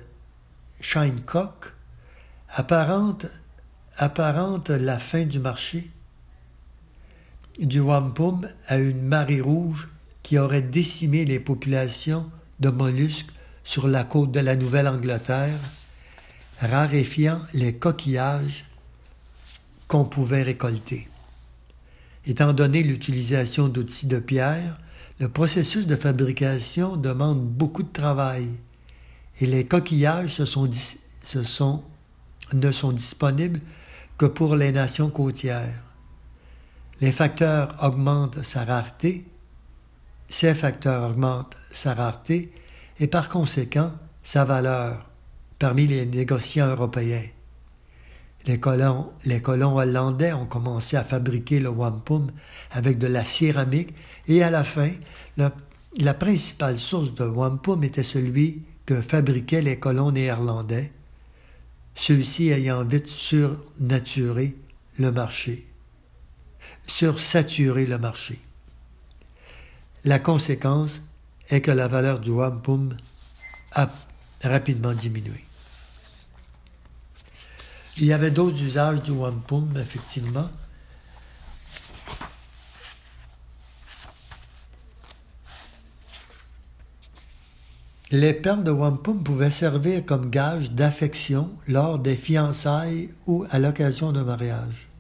Shinecock 0.80 1.74
apparente, 2.50 3.26
apparente 3.98 4.70
la 4.70 5.00
fin 5.00 5.26
du 5.26 5.40
marché 5.40 5.90
du 7.60 7.82
wampum 7.82 8.48
à 8.68 8.78
une 8.78 9.02
marée 9.02 9.42
rouge 9.42 9.90
qui 10.24 10.40
aurait 10.40 10.62
décimé 10.62 11.26
les 11.26 11.40
populations 11.40 12.32
de 12.60 12.70
mollusques 12.70 13.32
sur 13.64 13.88
la 13.88 14.04
côte 14.04 14.32
de 14.32 14.40
la 14.40 14.56
Nouvelle-Angleterre, 14.56 15.60
raréfiant 16.60 17.40
les 17.54 17.76
coquillages 17.76 18.66
qu'on 19.88 20.06
pouvait 20.06 20.44
récolter. 20.44 21.08
Étant 22.26 22.54
donné 22.54 22.84
l'utilisation 22.84 23.68
d'outils 23.68 24.08
de 24.08 24.20
pierre, 24.20 24.80
le 25.20 25.28
processus 25.30 25.86
de 25.88 25.96
fabrication 25.96 26.96
demande 26.96 27.46
beaucoup 27.46 27.84
de 27.84 27.92
travail 27.92 28.48
et 29.42 29.46
les 29.46 29.66
coquillages 29.66 30.40
ne 30.40 30.46
sont 30.46 30.68
disponibles 32.92 33.62
que 34.18 34.26
pour 34.26 34.56
les 34.56 34.72
nations 34.72 35.10
côtières. 35.10 35.84
Les 37.02 37.12
facteurs 37.12 37.76
augmentent 37.84 38.42
sa 38.44 38.64
rareté 38.64 39.26
ces 40.34 40.56
facteurs 40.56 41.12
augmentent 41.12 41.56
sa 41.72 41.94
rareté 41.94 42.52
et 43.00 43.06
par 43.06 43.30
conséquent 43.30 43.94
sa 44.24 44.46
valeur 44.46 45.08
parmi 45.60 45.86
les 45.86 46.08
négociants 46.08 46.70
européens. 46.70 47.28
Les 48.48 48.60
colons, 48.60 49.14
hollandais 49.78 50.34
ont 50.34 50.48
commencé 50.48 50.98
à 50.98 51.04
fabriquer 51.04 51.60
le 51.60 51.70
wampum 51.70 52.32
avec 52.72 52.98
de 52.98 53.06
la 53.06 53.26
céramique 53.26 53.94
et 54.28 54.42
à 54.42 54.50
la 54.50 54.64
fin, 54.64 54.90
la 55.38 56.14
principale 56.16 56.80
source 56.80 57.14
de 57.14 57.26
wampum 57.26 57.84
était 57.84 58.02
celui 58.02 58.64
que 58.88 59.02
fabriquaient 59.02 59.62
les 59.62 59.78
colons 59.78 60.12
néerlandais, 60.12 60.92
ceux-ci 61.94 62.50
ayant 62.50 62.84
vite 62.84 63.08
surnaturé 63.08 64.56
le 64.98 65.12
marché, 65.12 65.68
sursaturé 66.88 67.86
le 67.86 68.00
marché. 68.00 68.40
La 70.06 70.20
conséquence 70.20 71.02
est 71.50 71.62
que 71.62 71.72
la 71.72 71.88
valeur 71.88 72.20
du 72.20 72.30
wampum 72.30 72.98
a 73.72 73.90
rapidement 74.42 74.94
diminué. 74.94 75.46
Il 77.98 78.06
y 78.06 78.14
avait 78.14 78.32
d'autres 78.32 78.62
usages 78.62 79.02
du 79.02 79.12
wampum, 79.12 79.72
effectivement. 79.78 80.50
Les 88.12 88.34
perles 88.34 88.64
de 88.64 88.72
wampum 88.72 89.24
pouvaient 89.24 89.52
servir 89.52 90.06
comme 90.06 90.30
gage 90.30 90.72
d'affection 90.72 91.50
lors 91.68 91.98
des 91.98 92.16
fiançailles 92.16 93.10
ou 93.26 93.46
à 93.50 93.58
l'occasion 93.58 94.12
d'un 94.12 94.24
mariage. 94.24 94.93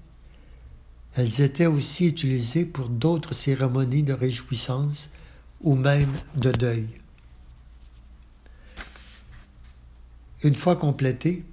Elles 1.15 1.41
étaient 1.41 1.67
aussi 1.67 2.07
utilisées 2.07 2.65
pour 2.65 2.89
d'autres 2.89 3.33
cérémonies 3.33 4.03
de 4.03 4.13
réjouissance 4.13 5.09
ou 5.61 5.75
même 5.75 6.13
de 6.35 6.51
deuil. 6.51 6.87
Une 10.43 10.55
fois 10.55 10.75
complété, 10.75 11.45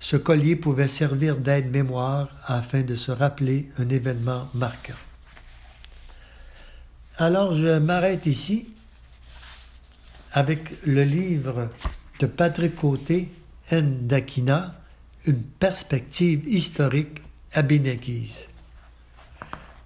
ce 0.00 0.16
collier 0.16 0.56
pouvait 0.56 0.88
servir 0.88 1.36
d'aide-mémoire 1.36 2.28
afin 2.46 2.82
de 2.82 2.94
se 2.94 3.12
rappeler 3.12 3.70
un 3.78 3.88
événement 3.88 4.48
marquant. 4.54 4.94
Alors 7.16 7.54
je 7.54 7.78
m'arrête 7.78 8.26
ici 8.26 8.70
avec 10.32 10.84
le 10.86 11.04
livre 11.04 11.68
de 12.20 12.26
Patrick 12.26 12.76
Côté, 12.76 13.30
N. 13.70 14.06
d'Aquina, 14.06 14.74
Une 15.26 15.42
perspective 15.42 16.46
historique 16.48 17.20
à 17.52 17.62
Bénéquise. 17.62 18.46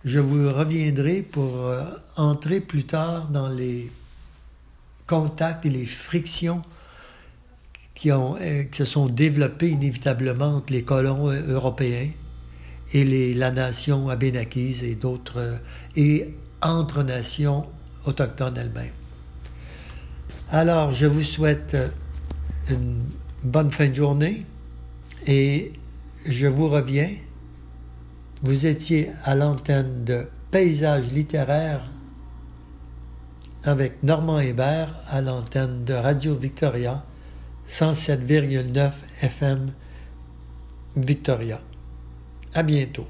Je 0.04 0.18
vous 0.18 0.52
reviendrai 0.52 1.22
pour 1.22 1.58
euh, 1.58 1.84
entrer 2.16 2.60
plus 2.60 2.84
tard 2.84 3.28
dans 3.28 3.48
les 3.48 3.90
contacts 5.06 5.64
et 5.64 5.70
les 5.70 5.86
frictions 5.86 6.62
qui, 7.94 8.10
ont, 8.10 8.36
euh, 8.40 8.64
qui 8.64 8.78
se 8.78 8.84
sont 8.84 9.06
développées 9.06 9.70
inévitablement 9.70 10.56
entre 10.56 10.72
les 10.72 10.82
colons 10.82 11.30
euh, 11.30 11.40
européens 11.52 12.08
et 12.92 13.04
les, 13.04 13.32
la 13.32 13.52
nation 13.52 14.08
abénakise 14.08 14.82
et 14.82 14.96
d'autres, 14.96 15.60
et 15.96 16.34
entre 16.60 17.02
nations 17.04 17.66
autochtones 18.04 18.56
elles-mêmes. 18.58 18.92
Alors, 20.50 20.92
je 20.92 21.06
vous 21.06 21.22
souhaite 21.22 21.76
une 22.68 23.04
bonne 23.42 23.70
fin 23.70 23.88
de 23.88 23.94
journée 23.94 24.44
et 25.26 25.72
je 26.26 26.46
vous 26.46 26.68
reviens. 26.68 27.08
Vous 28.44 28.66
étiez 28.66 29.12
à 29.22 29.36
l'antenne 29.36 30.02
de 30.04 30.26
Paysage 30.50 31.12
littéraire 31.12 31.88
avec 33.62 34.02
Normand 34.02 34.40
Hébert 34.40 34.92
à 35.08 35.20
l'antenne 35.20 35.84
de 35.84 35.94
Radio 35.94 36.34
Victoria 36.34 37.04
107,9 37.68 38.90
FM 39.20 39.70
Victoria. 40.96 41.60
À 42.52 42.64
bientôt. 42.64 43.06